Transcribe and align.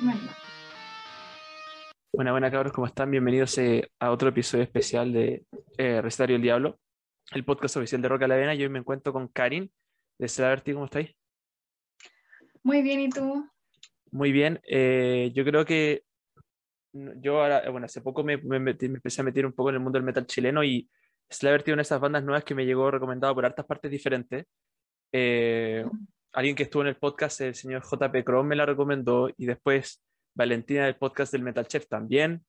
Bueno. 0.00 0.20
Buena, 2.12 2.30
buena 2.32 2.50
cabros, 2.50 2.72
¿cómo 2.72 2.86
están? 2.86 3.10
Bienvenidos 3.10 3.58
eh, 3.58 3.90
a 3.98 4.10
otro 4.10 4.28
episodio 4.28 4.64
especial 4.64 5.12
de 5.12 5.44
eh, 5.76 6.00
Recetario 6.00 6.36
el 6.36 6.42
Diablo, 6.42 6.78
el 7.32 7.44
podcast 7.44 7.76
oficial 7.76 8.00
de 8.00 8.08
Roca 8.08 8.26
la 8.28 8.36
Vena. 8.36 8.54
Yo 8.54 8.64
hoy 8.64 8.68
me 8.72 8.78
encuentro 8.78 9.12
con 9.12 9.28
Karin 9.28 9.70
de 10.18 10.28
Celaverti, 10.28 10.72
¿cómo 10.72 10.86
estáis? 10.86 11.14
Muy 12.62 12.82
bien, 12.82 13.00
¿y 13.00 13.10
tú? 13.10 13.48
Muy 14.10 14.32
bien, 14.32 14.60
eh, 14.66 15.30
yo 15.34 15.44
creo 15.44 15.64
que 15.64 16.04
yo 16.92 17.42
ahora, 17.42 17.68
bueno, 17.70 17.84
hace 17.84 18.00
poco 18.00 18.24
me, 18.24 18.38
me, 18.38 18.58
metí- 18.58 18.88
me 18.88 18.96
empecé 18.96 19.20
a 19.20 19.24
meter 19.24 19.44
un 19.44 19.52
poco 19.52 19.68
en 19.68 19.76
el 19.76 19.80
mundo 19.80 19.98
del 19.98 20.06
metal 20.06 20.26
chileno 20.26 20.64
y 20.64 20.88
Slaverty 21.30 21.70
es 21.70 21.74
una 21.74 21.80
de 21.80 21.82
esas 21.82 22.00
bandas 22.00 22.24
nuevas 22.24 22.44
que 22.44 22.54
me 22.54 22.64
llegó 22.64 22.90
recomendado 22.90 23.34
por 23.34 23.44
hartas 23.44 23.66
partes 23.66 23.90
diferentes. 23.90 24.46
Eh, 25.12 25.84
alguien 26.38 26.54
que 26.54 26.62
estuvo 26.62 26.82
en 26.82 26.88
el 26.88 26.96
podcast, 26.96 27.40
el 27.40 27.56
señor 27.56 27.82
JP 27.82 28.24
Chrome, 28.24 28.50
me 28.50 28.56
la 28.56 28.64
recomendó 28.64 29.28
y 29.36 29.46
después 29.46 30.04
Valentina 30.34 30.84
del 30.84 30.94
podcast 30.94 31.32
del 31.32 31.42
Metal 31.42 31.66
Chef 31.66 31.88
también 31.88 32.44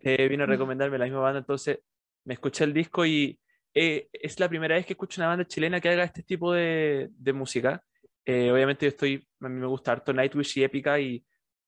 eh, 0.00 0.28
vino 0.28 0.44
a 0.44 0.46
recomendarme 0.46 0.96
la 0.96 1.04
misma 1.04 1.20
banda, 1.20 1.40
entonces 1.40 1.80
me 2.24 2.34
escuché 2.34 2.64
el 2.64 2.72
disco 2.72 3.04
y 3.04 3.38
eh, 3.74 4.08
es 4.14 4.40
la 4.40 4.48
primera 4.48 4.76
vez 4.76 4.86
que 4.86 4.94
escucho 4.94 5.20
una 5.20 5.28
banda 5.28 5.44
chilena 5.44 5.78
que 5.78 5.90
haga 5.90 6.04
este 6.04 6.22
tipo 6.22 6.54
de, 6.54 7.10
de 7.10 7.32
música. 7.34 7.84
Eh, 8.24 8.50
obviamente 8.50 8.86
yo 8.86 8.88
estoy, 8.88 9.28
a 9.40 9.48
mí 9.50 9.60
me 9.60 9.66
gusta 9.66 9.92
harto 9.92 10.14
Nightwish 10.14 10.58
y 10.58 10.64
Épica 10.64 10.98
y 10.98 11.22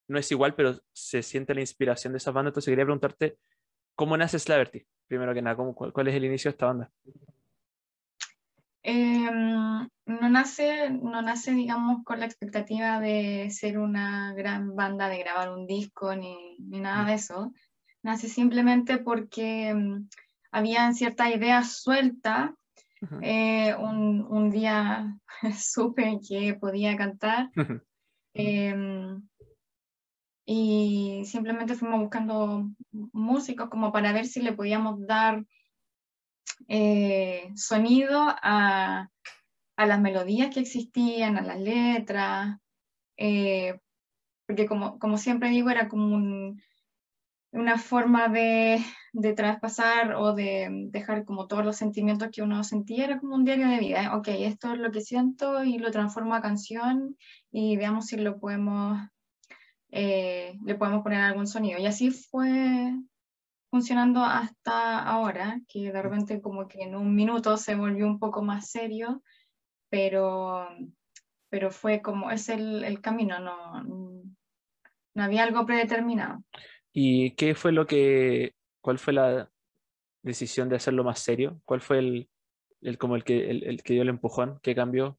no 0.09 0.19
es 0.19 0.33
igual, 0.33 0.55
pero 0.55 0.79
se 0.95 1.23
siente 1.23 1.55
la 1.55 1.61
inspiración 1.61 2.15
de 2.15 2.17
esas 2.17 2.33
bandas, 2.33 2.53
entonces 2.53 2.73
quería 2.73 2.87
preguntarte 2.87 3.37
cómo 3.95 4.17
nace 4.17 4.39
Slaverty, 4.39 4.87
primero 5.07 5.35
que 5.35 5.43
nada, 5.43 5.57
cuál 5.57 6.09
es 6.09 6.15
el 6.15 6.25
inicio 6.25 6.51
de 6.51 6.53
esta 6.53 6.67
banda. 6.67 6.91
Em, 8.89 9.89
no 10.07 10.29
nace, 10.31 10.91
no 10.91 11.21
nace, 11.21 11.51
digamos, 11.51 12.05
con 12.05 12.21
la 12.21 12.27
expectativa 12.27 13.01
de 13.01 13.51
ser 13.51 13.81
una 13.81 14.33
gran 14.33 14.77
banda, 14.77 15.09
de 15.09 15.19
grabar 15.19 15.51
un 15.51 15.67
disco, 15.67 16.15
ni, 16.15 16.57
ni 16.61 16.79
nada 16.79 17.05
de 17.05 17.15
eso. 17.15 17.53
Nace 18.05 18.29
simplemente 18.29 18.99
porque 18.99 19.71
em, 19.71 20.09
habían 20.53 20.95
ciertas 20.95 21.35
ideas 21.35 21.83
sueltas. 21.83 22.51
Eh, 23.23 23.75
un, 23.75 24.25
un 24.29 24.51
día 24.51 25.19
supe 25.59 26.21
que 26.27 26.55
podía 26.55 26.97
cantar 26.97 27.51
em, 28.35 29.21
y 30.47 31.23
simplemente 31.27 31.75
fuimos 31.75 32.01
buscando 32.01 32.71
músicos 33.13 33.69
como 33.69 33.93
para 33.93 34.13
ver 34.13 34.27
si 34.27 34.41
le 34.41 34.53
podíamos 34.53 35.05
dar 35.07 35.45
eh, 36.69 37.51
sonido 37.57 38.21
a, 38.43 39.11
a 39.77 39.87
las 39.87 40.01
melodías 40.01 40.53
que 40.55 40.61
existían, 40.61 41.37
a 41.39 41.43
las 41.43 41.61
letras, 41.61 42.59
eh, 43.17 43.81
porque 44.47 44.67
como, 44.67 44.99
como 44.99 45.19
siempre 45.19 45.51
digo, 45.51 45.71
era 45.71 45.89
como 45.89 46.15
un- 46.15 46.63
una 47.53 47.79
forma 47.79 48.29
de, 48.29 48.81
de 49.13 49.33
traspasar 49.33 50.15
o 50.15 50.35
de 50.35 50.69
dejar 50.91 51.25
como 51.25 51.47
todos 51.47 51.65
los 51.65 51.77
sentimientos 51.77 52.29
que 52.33 52.43
uno 52.43 52.63
sentía, 52.65 53.05
era 53.05 53.19
como 53.21 53.35
un 53.35 53.45
diario 53.45 53.69
de 53.69 53.79
vida. 53.79 54.05
¿eh? 54.05 54.09
Ok, 54.13 54.29
esto 54.29 54.73
es 54.73 54.79
lo 54.79 54.91
que 54.93 55.01
siento 55.01 55.65
y 55.65 55.79
lo 55.79 55.91
transformo 55.91 56.35
a 56.35 56.43
canción 56.43 57.17
y 57.51 57.77
veamos 57.77 58.07
si 58.07 58.17
lo 58.17 58.39
podemos, 58.39 58.99
eh, 59.91 60.59
le 60.65 60.75
podemos 60.75 61.03
poner 61.03 61.21
algún 61.21 61.47
sonido. 61.47 61.79
Y 61.79 61.87
así 61.87 62.11
fue 62.11 62.93
funcionando 63.71 64.25
hasta 64.25 65.03
ahora, 65.03 65.61
que 65.69 65.93
de 65.93 66.03
repente 66.03 66.41
como 66.41 66.69
que 66.69 66.83
en 66.83 66.95
un 66.95 67.15
minuto 67.15 67.57
se 67.57 67.75
volvió 67.75 68.07
un 68.07 68.19
poco 68.19 68.43
más 68.43 68.71
serio, 68.71 69.23
pero, 69.91 70.69
pero 71.49 71.71
fue 71.71 72.03
como, 72.03 72.31
es 72.31 72.49
el, 72.49 72.85
el 72.85 73.01
camino, 73.01 73.39
no, 73.41 73.83
no 73.83 75.23
había 75.23 75.45
algo 75.45 75.65
predeterminado. 75.67 76.43
¿Y 76.93 77.33
qué 77.33 77.55
fue 77.55 77.73
lo 77.73 77.87
que, 77.87 78.55
cuál 78.81 78.99
fue 78.99 79.13
la 79.13 79.51
decisión 80.23 80.69
de 80.69 80.77
hacerlo 80.77 81.05
más 81.05 81.19
serio? 81.19 81.61
¿Cuál 81.65 81.81
fue 81.81 81.99
el, 81.99 82.29
el 82.81 82.99
como 82.99 83.17
el 83.17 83.25
que, 83.25 83.51
el, 83.51 83.65
el 83.65 83.83
que 83.83 83.95
dio 83.95 84.03
el 84.03 84.09
empujón? 84.09 84.59
¿Qué 84.63 84.75
cambió? 84.75 85.19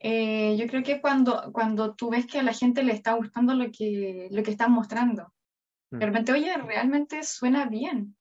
Eh, 0.00 0.56
yo 0.56 0.66
creo 0.68 0.82
que 0.82 1.00
cuando, 1.00 1.50
cuando 1.52 1.94
tú 1.94 2.10
ves 2.10 2.26
que 2.26 2.38
a 2.38 2.42
la 2.42 2.52
gente 2.52 2.82
le 2.82 2.92
está 2.92 3.14
gustando 3.14 3.54
lo 3.54 3.70
que, 3.70 4.28
lo 4.30 4.42
que 4.42 4.50
estás 4.52 4.68
mostrando. 4.68 5.32
De 5.90 6.06
repente, 6.06 6.32
oye, 6.32 6.54
realmente 6.56 7.22
suena 7.22 7.66
bien. 7.66 8.16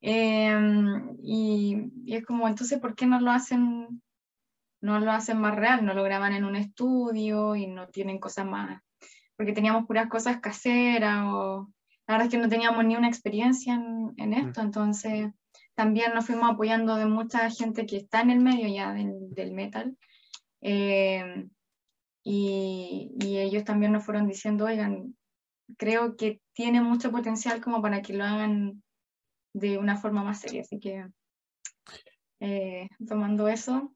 Em, 0.00 1.16
y, 1.22 1.90
y 2.04 2.16
es 2.16 2.24
como, 2.24 2.48
entonces, 2.48 2.80
¿por 2.80 2.94
qué 2.94 3.06
no 3.06 3.20
lo 3.20 3.30
hacen, 3.30 4.02
no 4.80 5.00
lo 5.00 5.12
hacen 5.12 5.38
más 5.38 5.54
real? 5.54 5.84
No 5.84 5.94
lo 5.94 6.02
graban 6.02 6.32
en 6.32 6.44
un 6.44 6.56
estudio 6.56 7.54
y 7.54 7.66
no 7.68 7.88
tienen 7.88 8.18
cosas 8.18 8.46
más, 8.46 8.82
porque 9.36 9.52
teníamos 9.52 9.86
puras 9.86 10.08
cosas 10.08 10.40
caseras 10.40 11.24
o 11.26 11.72
la 12.06 12.14
verdad 12.14 12.26
es 12.26 12.32
que 12.32 12.38
no 12.38 12.48
teníamos 12.48 12.84
ni 12.84 12.96
una 12.96 13.08
experiencia 13.08 13.74
en, 13.74 14.12
en 14.16 14.34
esto, 14.34 14.60
entonces 14.60 15.30
también 15.74 16.12
nos 16.14 16.26
fuimos 16.26 16.50
apoyando 16.50 16.96
de 16.96 17.06
mucha 17.06 17.48
gente 17.48 17.86
que 17.86 17.96
está 17.96 18.20
en 18.20 18.30
el 18.30 18.40
medio 18.40 18.68
ya 18.68 18.92
del, 18.92 19.32
del 19.34 19.52
metal. 19.52 19.96
Em, 20.60 21.48
y, 22.24 23.12
y 23.20 23.38
ellos 23.38 23.64
también 23.64 23.92
nos 23.92 24.04
fueron 24.04 24.28
diciendo, 24.28 24.66
oigan, 24.66 25.16
creo 25.78 26.16
que 26.16 26.41
tiene 26.54 26.80
mucho 26.80 27.10
potencial 27.10 27.60
como 27.60 27.80
para 27.80 28.02
que 28.02 28.12
lo 28.14 28.24
hagan 28.24 28.82
de 29.54 29.78
una 29.78 29.96
forma 29.96 30.22
más 30.22 30.40
seria. 30.40 30.62
Así 30.62 30.78
que 30.80 31.06
eh, 32.40 32.88
tomando 33.06 33.48
eso, 33.48 33.94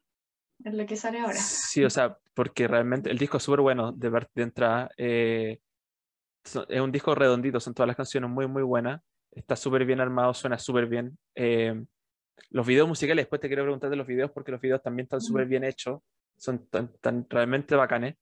es 0.65 0.75
lo 0.75 0.87
que 0.87 0.97
sale 0.97 1.21
ahora. 1.21 1.35
Sí, 1.39 1.85
o 1.85 1.91
sea, 1.91 2.19
porque 2.35 2.69
realmente 2.69 3.11
el 3.11 3.19
disco 3.19 3.37
es 3.39 3.43
súper 3.43 3.61
bueno 3.61 3.93
de, 3.93 4.09
ver- 4.09 4.31
de 4.35 4.43
entrada. 4.43 4.91
eh, 4.97 5.59
es 6.45 6.81
un 6.81 6.93
disco 6.93 7.15
redondito, 7.15 7.59
son 7.59 7.75
todas 7.75 7.89
las 7.89 7.97
canciones 7.97 8.31
muy, 8.31 8.47
muy 8.47 8.63
buenas. 8.63 9.03
Está 9.33 9.57
súper 9.57 9.85
bien 9.85 10.01
armado, 10.01 10.33
suena 10.33 10.59
súper 10.59 10.87
bien. 10.87 11.19
eh, 11.35 11.85
los 12.51 12.67
videos 12.67 12.87
musicales, 12.87 13.25
después 13.25 13.41
te 13.41 13.49
quiero 13.49 13.65
preguntar 13.65 13.91
de 13.91 13.97
los 13.97 14.07
videos 14.07 14.31
porque 14.31 14.53
los 14.53 14.61
videos 14.61 14.83
también 14.83 15.05
están 15.05 15.21
súper 15.21 15.47
bien 15.47 15.65
hechos, 15.65 16.01
son 16.37 16.67
tan, 16.69 16.93
tan 17.01 17.27
realmente 17.29 17.75
bacanes. 17.75 18.15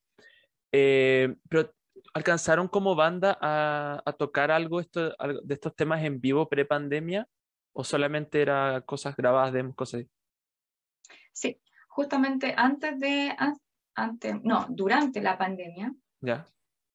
Eh, 0.73 1.35
pero 1.49 1.73
¿alcanzaron 2.13 2.69
como 2.69 2.95
banda 2.95 3.37
a, 3.41 4.03
a 4.05 4.13
tocar 4.13 4.51
algo, 4.51 4.81
esto, 4.81 5.11
de 5.43 5.55
estos 5.55 5.75
temas 5.75 6.03
en 6.05 6.21
vivo 6.21 6.49
pre-pandemia? 6.49 7.27
¿O 7.73 7.83
solamente 7.83 8.41
era 8.43 8.83
cosas 8.83 9.17
grabadas, 9.17 9.53
demos, 9.53 9.75
cosas 9.75 10.03
así? 10.03 10.11
Sí, 11.33 11.61
justamente 11.89 12.55
antes 12.57 12.99
de, 13.01 13.35
an- 13.37 13.59
antes, 13.97 14.37
no, 14.45 14.67
durante 14.69 15.21
la 15.21 15.37
pandemia, 15.37 15.93
¿Ya? 16.21 16.47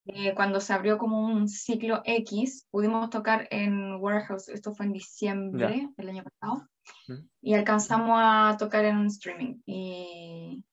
eh, 0.05 0.33
cuando 0.33 0.61
se 0.61 0.71
abrió 0.73 0.97
como 0.97 1.19
un 1.25 1.49
ciclo 1.49 2.01
X, 2.05 2.65
pudimos 2.71 3.09
tocar 3.09 3.47
en 3.51 3.95
Warehouse, 3.95 4.47
esto 4.49 4.73
fue 4.73 4.85
en 4.85 4.93
diciembre 4.93 5.89
del 5.97 6.09
año 6.09 6.23
pasado, 6.23 6.67
Mm. 7.07 7.27
y 7.41 7.53
alcanzamos 7.53 8.17
a 8.19 8.55
tocar 8.57 8.83
en 8.85 8.97
un 8.97 9.05
streaming. 9.07 9.61
Y, 9.67 10.63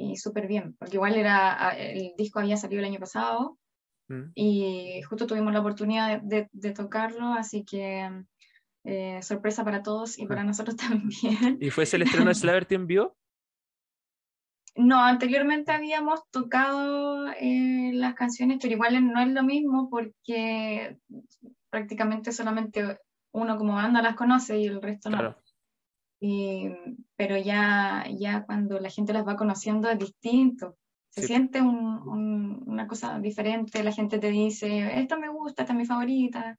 y 0.00 0.16
súper 0.16 0.46
bien, 0.46 0.74
porque 0.78 0.96
igual 0.96 1.14
era, 1.16 1.68
a- 1.68 1.76
el 1.76 2.12
disco 2.16 2.38
había 2.40 2.56
salido 2.56 2.80
el 2.80 2.86
año 2.86 3.00
pasado 3.00 3.56
Mm. 4.08 4.32
y 4.34 5.02
justo 5.08 5.26
tuvimos 5.26 5.52
la 5.52 5.60
oportunidad 5.60 6.20
de, 6.22 6.36
de- 6.40 6.48
de 6.52 6.72
tocarlo, 6.72 7.32
así 7.34 7.64
que 7.64 8.10
eh, 8.84 9.22
sorpresa 9.22 9.62
para 9.64 9.82
todos 9.84 10.18
y 10.18 10.26
para 10.26 10.42
nosotros 10.50 10.76
también. 10.76 11.58
¿Y 11.60 11.70
fue 11.70 11.84
ese 11.84 11.96
el 11.96 12.02
estreno 12.02 12.26
de 12.28 12.34
Slaverty 12.34 12.74
en 12.74 12.86
vivo? 12.88 13.16
No, 14.76 15.02
anteriormente 15.02 15.72
habíamos 15.72 16.20
tocado 16.30 17.26
eh, 17.40 17.90
las 17.94 18.14
canciones, 18.14 18.58
pero 18.60 18.74
igual 18.74 19.12
no 19.12 19.20
es 19.20 19.28
lo 19.28 19.42
mismo 19.42 19.90
porque 19.90 20.96
prácticamente 21.70 22.32
solamente 22.32 22.98
uno 23.32 23.56
como 23.58 23.74
banda 23.74 24.00
las 24.02 24.14
conoce 24.16 24.58
y 24.58 24.66
el 24.66 24.80
resto 24.80 25.10
no. 25.10 25.36
Y- 26.20 26.68
pero 27.20 27.36
ya, 27.36 28.06
ya 28.16 28.46
cuando 28.46 28.80
la 28.80 28.88
gente 28.88 29.12
las 29.12 29.28
va 29.28 29.36
conociendo 29.36 29.90
es 29.90 29.98
distinto. 29.98 30.78
Se 31.10 31.20
Sí. 31.20 31.26
siente 31.26 31.60
un- 31.60 31.98
un- 32.08 32.62
una 32.66 32.86
cosa 32.86 33.18
diferente, 33.18 33.84
la 33.84 33.92
gente 33.92 34.18
te 34.18 34.30
dice, 34.30 34.98
esta 34.98 35.18
me 35.18 35.28
gusta, 35.28 35.62
esta 35.64 35.74
es 35.74 35.78
mi 35.78 35.84
favorita, 35.84 36.56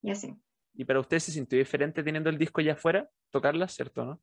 y 0.00 0.10
así. 0.10 0.34
¿Y 0.72 0.86
para 0.86 1.00
usted 1.00 1.18
se 1.18 1.32
sintió 1.32 1.58
diferente 1.58 2.02
teniendo 2.02 2.30
el 2.30 2.38
disco 2.38 2.62
ya 2.62 2.72
afuera? 2.72 3.10
Tocarla, 3.30 3.68
¿cierto? 3.68 4.06
¿No? 4.06 4.20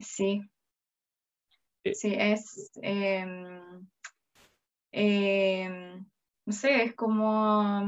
Sí. 0.00 0.42
Eh. 1.84 1.94
Sí, 1.94 2.12
es. 2.18 2.72
em, 2.82 3.86
em, 4.90 6.04
no 6.44 6.52
sé, 6.52 6.82
es 6.82 6.94
como. 6.96 7.84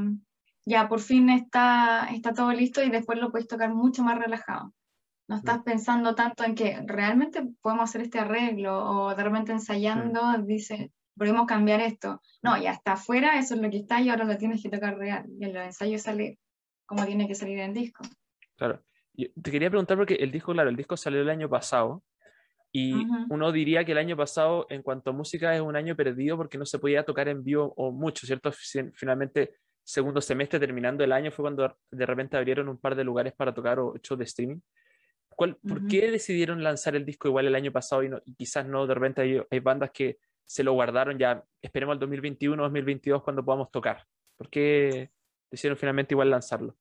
Ya 0.65 0.87
por 0.87 1.01
fin 1.01 1.29
está, 1.29 2.07
está 2.13 2.31
todo 2.33 2.53
listo 2.53 2.81
y 2.81 2.89
después 2.89 3.19
lo 3.19 3.31
puedes 3.31 3.49
tocar 3.49 3.73
mucho 3.73 4.01
más 4.03 4.17
relajado. 4.17 4.73
No 5.29 5.35
estás 5.35 5.61
pensando 5.61 6.15
tanto 6.15 6.43
en 6.43 6.55
que 6.55 6.81
realmente 6.87 7.47
podemos 7.61 7.87
hacer 7.87 8.01
este 8.01 8.17
arreglo 8.17 8.83
o 8.83 9.15
de 9.15 9.23
repente 9.23 9.51
ensayando, 9.51 10.19
dice, 10.43 10.91
podemos 11.15 11.45
cambiar 11.45 11.81
esto. 11.81 12.19
No, 12.41 12.59
ya 12.59 12.71
está 12.71 12.93
afuera, 12.93 13.37
eso 13.37 13.53
es 13.53 13.61
lo 13.61 13.69
que 13.69 13.77
está 13.77 14.01
y 14.01 14.09
ahora 14.09 14.25
lo 14.25 14.37
tienes 14.37 14.63
que 14.63 14.69
tocar 14.69 14.97
real. 14.97 15.25
Y 15.39 15.45
en 15.45 15.53
los 15.53 15.63
ensayos 15.63 16.01
sale 16.01 16.39
como 16.87 17.05
tiene 17.05 17.27
que 17.27 17.35
salir 17.35 17.59
en 17.59 17.69
el 17.69 17.73
disco. 17.75 18.03
Claro. 18.57 18.81
Y 19.13 19.29
te 19.39 19.51
quería 19.51 19.69
preguntar 19.69 19.97
porque 19.97 20.15
el 20.15 20.31
disco, 20.31 20.51
claro, 20.51 20.71
el 20.71 20.75
disco 20.75 20.97
salió 20.97 21.21
el 21.21 21.29
año 21.29 21.47
pasado 21.47 22.03
Y 22.71 22.93
uno 23.29 23.51
diría 23.51 23.85
que 23.85 23.91
el 23.91 23.99
año 23.99 24.17
pasado, 24.17 24.65
en 24.71 24.81
cuanto 24.81 25.11
a 25.11 25.13
música, 25.13 25.55
es 25.55 25.61
un 25.61 25.75
año 25.75 25.95
perdido 25.95 26.37
porque 26.37 26.57
no 26.57 26.65
se 26.65 26.79
podía 26.79 27.03
tocar 27.03 27.27
en 27.27 27.43
vivo 27.43 27.71
o 27.77 27.91
mucho, 27.91 28.25
¿cierto? 28.25 28.51
Finalmente, 28.95 29.57
segundo 29.83 30.21
semestre, 30.21 30.59
terminando 30.59 31.03
el 31.03 31.11
año, 31.11 31.31
fue 31.31 31.43
cuando 31.43 31.77
de 31.91 32.05
repente 32.07 32.35
abrieron 32.35 32.67
un 32.67 32.79
par 32.79 32.95
de 32.95 33.03
lugares 33.03 33.33
para 33.33 33.53
tocar 33.53 33.77
o 33.77 33.95
shows 34.01 34.17
de 34.17 34.25
streaming. 34.25 34.59
¿Cuál, 35.39 35.55
¿Por 35.55 35.87
qué 35.87 36.11
decidieron 36.11 36.61
lanzar 36.61 36.97
el 36.97 37.05
disco 37.05 37.29
igual 37.29 37.47
el 37.47 37.55
año 37.55 37.71
pasado 37.71 38.03
y, 38.03 38.09
quizás 38.35 38.65
no? 38.65 38.85
De 38.85 38.93
repente 38.93 39.45
hay, 39.49 39.59
bandas 39.61 39.91
que 39.91 40.19
se 40.45 40.65
lo 40.65 40.73
guardaron 40.73 41.17
ya, 41.17 41.45
esperemos 41.61 41.93
el 41.93 41.99
2021, 41.99 42.61
2022 42.61 43.23
cuando 43.23 43.45
podamos 43.45 43.71
tocar. 43.71 44.05
¿Por 44.35 44.49
qué 44.49 45.11
decidieron 45.49 45.77
finalmente 45.77 46.13
igual 46.13 46.29
lanzarlo? 46.29 46.75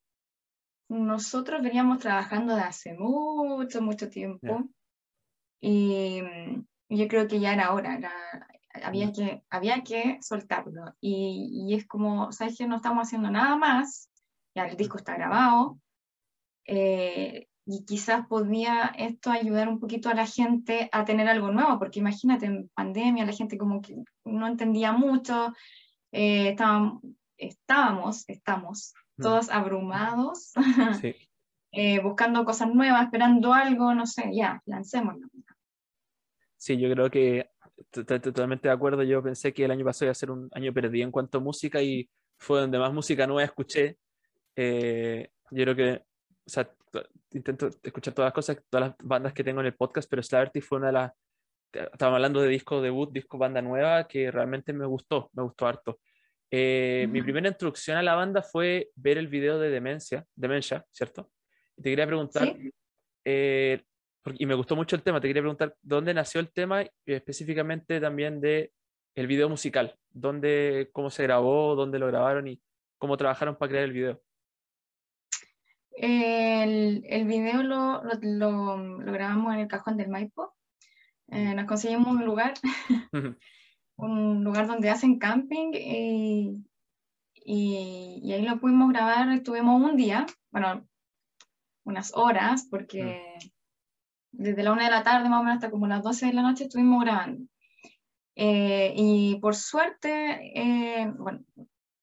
Nosotros 0.88 1.62
veníamos 1.62 2.00
trabajando 2.00 2.56
de 2.56 2.62
hace 2.62 2.94
mucho, 2.94 3.80
mucho 3.80 4.10
tiempo. 4.10 4.64
Y, 5.60 6.20
yo 6.88 7.06
creo 7.06 7.28
que 7.28 7.38
ya 7.38 7.52
era 7.52 7.72
hora, 7.72 8.00
había, 8.82 9.06
mm. 9.06 9.12
que, 9.12 9.42
había 9.50 9.84
que 9.84 10.18
soltarlo. 10.20 10.96
Y, 11.00 11.64
y, 11.68 11.74
es 11.76 11.86
como, 11.86 12.32
¿sabes 12.32 12.58
que 12.58 12.66
No 12.66 12.74
estamos 12.74 13.06
haciendo 13.06 13.30
nada 13.30 13.54
más, 13.54 14.10
ya 14.52 14.66
el 14.66 14.76
disco 14.76 14.96
está 14.96 15.14
grabado, 15.14 15.78
eh, 16.64 17.47
y 17.70 17.84
quizás 17.84 18.26
podía 18.26 18.86
esto 18.96 19.30
ayudar 19.30 19.68
un 19.68 19.78
poquito 19.78 20.08
a 20.08 20.14
la 20.14 20.26
gente 20.26 20.88
a 20.90 21.04
tener 21.04 21.28
algo 21.28 21.50
nuevo, 21.50 21.78
porque 21.78 21.98
imagínate, 21.98 22.46
en 22.46 22.68
pandemia 22.70 23.26
la 23.26 23.32
gente 23.32 23.58
como 23.58 23.82
que 23.82 23.94
no 24.24 24.46
entendía 24.46 24.92
mucho, 24.92 25.52
eh, 26.10 26.48
estábamos, 26.48 27.02
estábamos, 27.36 28.24
estamos 28.26 28.94
mm. 29.18 29.22
todos 29.22 29.50
abrumados, 29.50 30.52
eh, 31.72 32.00
buscando 32.00 32.46
cosas 32.46 32.72
nuevas, 32.72 33.02
esperando 33.04 33.52
algo, 33.52 33.94
no 33.94 34.06
sé, 34.06 34.30
ya, 34.34 34.62
lancémoslo. 34.64 35.28
Sí, 36.56 36.78
yo 36.78 36.90
creo 36.90 37.10
que 37.10 37.50
totalmente 37.90 38.68
de 38.68 38.74
acuerdo. 38.74 39.02
Yo 39.02 39.22
pensé 39.22 39.52
que 39.52 39.66
el 39.66 39.70
año 39.70 39.84
pasado 39.84 40.06
iba 40.06 40.12
a 40.12 40.14
ser 40.14 40.30
un 40.30 40.48
año 40.52 40.72
perdido 40.72 41.04
en 41.04 41.12
cuanto 41.12 41.36
a 41.36 41.42
música 41.42 41.82
y 41.82 42.08
fue 42.38 42.60
donde 42.60 42.78
más 42.78 42.94
música 42.94 43.26
nueva 43.26 43.44
escuché. 43.44 43.98
Eh, 44.56 45.30
yo 45.50 45.64
creo 45.64 45.76
que, 45.76 46.02
o 46.46 46.50
sea, 46.50 46.68
intento 47.32 47.68
escuchar 47.82 48.14
todas 48.14 48.28
las 48.28 48.34
cosas, 48.34 48.62
todas 48.68 48.88
las 48.88 48.96
bandas 49.02 49.32
que 49.32 49.44
tengo 49.44 49.60
en 49.60 49.66
el 49.66 49.74
podcast, 49.74 50.08
pero 50.08 50.22
Slaverty 50.22 50.60
fue 50.60 50.78
una 50.78 50.88
de 50.88 50.92
las. 50.92 51.12
Estábamos 51.72 52.16
hablando 52.16 52.40
de 52.40 52.48
disco 52.48 52.80
debut, 52.80 53.12
disco 53.12 53.36
banda 53.36 53.60
nueva, 53.60 54.08
que 54.08 54.30
realmente 54.30 54.72
me 54.72 54.86
gustó, 54.86 55.30
me 55.34 55.42
gustó 55.42 55.66
harto. 55.66 56.00
Eh, 56.50 57.06
mi 57.10 57.20
primera 57.20 57.48
introducción 57.48 57.98
a 57.98 58.02
la 58.02 58.14
banda 58.14 58.42
fue 58.42 58.88
ver 58.94 59.18
el 59.18 59.28
video 59.28 59.58
de 59.58 59.68
Demencia, 59.68 60.24
Demencia, 60.34 60.84
¿cierto? 60.90 61.30
Y 61.76 61.82
te 61.82 61.90
quería 61.90 62.06
preguntar, 62.06 62.56
eh, 63.24 63.82
y 64.38 64.46
me 64.46 64.54
gustó 64.54 64.76
mucho 64.76 64.96
el 64.96 65.02
tema. 65.02 65.20
Te 65.20 65.28
quería 65.28 65.42
preguntar 65.42 65.74
dónde 65.82 66.14
nació 66.14 66.40
el 66.40 66.50
tema 66.50 66.82
y 66.82 66.90
específicamente 67.04 68.00
también 68.00 68.40
de 68.40 68.72
el 69.14 69.26
video 69.26 69.48
musical, 69.48 69.94
dónde, 70.10 70.88
cómo 70.92 71.10
se 71.10 71.24
grabó, 71.24 71.74
dónde 71.74 71.98
lo 71.98 72.06
grabaron 72.06 72.48
y 72.48 72.62
cómo 72.98 73.16
trabajaron 73.16 73.56
para 73.56 73.70
crear 73.70 73.84
el 73.84 73.92
video. 73.92 74.22
El, 76.00 77.04
el 77.08 77.26
video 77.26 77.62
lo, 77.62 78.02
lo, 78.22 78.76
lo, 78.76 79.12
grabamos 79.12 79.54
en 79.54 79.60
el 79.60 79.68
cajón 79.68 79.96
del 79.96 80.08
Maipo. 80.08 80.54
Eh, 81.28 81.54
nos 81.54 81.66
conseguimos 81.66 82.08
un 82.08 82.24
lugar, 82.24 82.54
un 83.96 84.44
lugar 84.44 84.66
donde 84.66 84.90
hacen 84.90 85.18
camping 85.18 85.72
y, 85.74 86.64
y, 87.34 88.20
y, 88.22 88.32
ahí 88.32 88.42
lo 88.42 88.58
pudimos 88.58 88.90
grabar. 88.90 89.28
Estuvimos 89.32 89.82
un 89.82 89.96
día, 89.96 90.26
bueno, 90.50 90.86
unas 91.84 92.12
horas, 92.14 92.66
porque 92.70 93.38
desde 94.30 94.62
la 94.62 94.72
una 94.72 94.84
de 94.84 94.90
la 94.90 95.02
tarde 95.02 95.28
más 95.28 95.40
o 95.40 95.42
menos 95.42 95.56
hasta 95.56 95.70
como 95.70 95.86
las 95.86 96.02
12 96.02 96.26
de 96.26 96.32
la 96.32 96.42
noche 96.42 96.64
estuvimos 96.64 97.02
grabando. 97.02 97.44
Eh, 98.36 98.92
y 98.96 99.36
por 99.40 99.56
suerte, 99.56 100.52
eh, 100.54 101.12
bueno, 101.18 101.40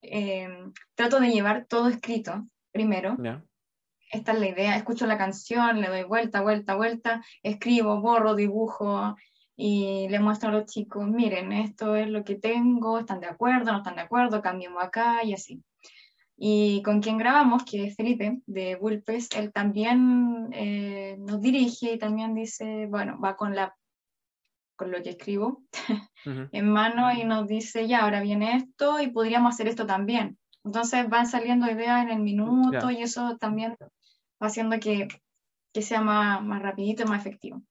eh, 0.02 0.50
trato 0.94 1.22
de 1.22 1.32
llevar 1.32 1.66
todo 1.66 1.88
escrito 1.88 2.46
primero. 2.74 3.16
Esta 4.12 4.34
es 4.34 4.40
la 4.40 4.48
idea, 4.48 4.76
escucho 4.76 5.06
la 5.08 5.18
canción, 5.18 5.82
le 5.82 5.88
doy 5.88 6.04
vuelta, 6.04 6.42
vuelta, 6.42 6.76
vuelta, 6.76 7.24
escribo, 7.44 8.02
borro, 8.02 8.36
dibujo 8.36 9.16
y 9.58 10.08
le 10.10 10.20
muestro 10.20 10.50
a 10.50 10.52
los 10.52 10.66
chicos, 10.66 11.08
miren, 11.08 11.52
esto 11.54 11.96
es 11.96 12.10
lo 12.10 12.24
que 12.24 12.36
tengo, 12.36 13.00
están 13.00 13.22
de 13.22 13.28
acuerdo, 13.28 13.72
no 13.72 13.78
están 13.78 13.96
de 13.96 14.02
acuerdo, 14.02 14.42
cambiemos 14.42 14.84
acá 14.84 15.24
y 15.24 15.34
así. 15.34 15.64
Y 16.38 16.82
con 16.84 17.02
quien 17.02 17.18
grabamos, 17.18 17.64
que 17.64 17.86
es 17.86 17.96
Felipe 17.96 18.42
de 18.46 18.76
Bulpes, 18.76 19.30
él 19.38 19.54
también 19.54 20.50
eh, 20.52 21.16
nos 21.20 21.40
dirige 21.40 21.94
y 21.94 21.98
también 21.98 22.36
dice, 22.36 22.88
bueno, 22.88 23.18
va 23.24 23.38
con, 23.38 23.56
la, 23.56 23.74
con 24.76 24.92
lo 24.92 25.02
que 25.02 25.12
escribo 25.12 25.64
en 26.52 26.70
mano 26.70 27.14
y 27.14 27.24
nos 27.24 27.48
dice, 27.48 27.88
ya, 27.88 28.02
ahora 28.02 28.20
viene 28.20 28.58
esto 28.58 29.00
y 29.00 29.08
podríamos 29.08 29.54
hacer 29.54 29.70
esto 29.70 29.86
también. 29.86 30.38
Entonces 30.66 31.08
van 31.08 31.28
saliendo 31.28 31.70
ideas 31.70 32.04
en 32.04 32.10
el 32.10 32.20
minuto 32.20 32.90
y 32.90 33.04
eso 33.04 33.38
también 33.38 33.78
va 33.80 34.48
haciendo 34.48 34.80
que, 34.80 35.08
que 35.72 35.82
sea 35.82 36.02
más, 36.02 36.44
más 36.44 36.62
rapidito 36.62 37.04
y 37.04 37.06
más 37.06 37.26
efectivo. 37.26 37.62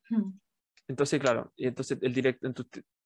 Entonces, 0.87 1.21
claro, 1.21 1.53
y 1.57 1.67
entonces 1.67 1.99
el 2.01 2.15
directo, 2.15 2.53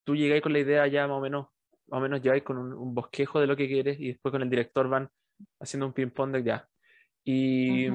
tú 0.03 0.15
llegáis 0.15 0.43
con 0.43 0.53
la 0.53 0.59
idea 0.59 0.85
ya 0.87 1.07
más 1.07 1.17
o 1.17 1.21
menos, 1.21 1.47
más 1.87 1.97
o 1.97 2.01
menos 2.01 2.21
llegáis 2.21 2.43
con 2.43 2.57
un, 2.57 2.73
un, 2.73 2.93
bosquejo 2.93 3.39
de 3.39 3.47
lo 3.47 3.57
que 3.57 3.67
quieres 3.67 3.99
y 3.99 4.09
después 4.09 4.31
con 4.31 4.43
el 4.43 4.49
director 4.49 4.87
van 4.87 5.09
haciendo 5.59 5.87
un 5.87 5.93
ping-pong 5.93 6.31
de 6.33 6.43
ya. 6.43 6.67
Y 7.23 7.87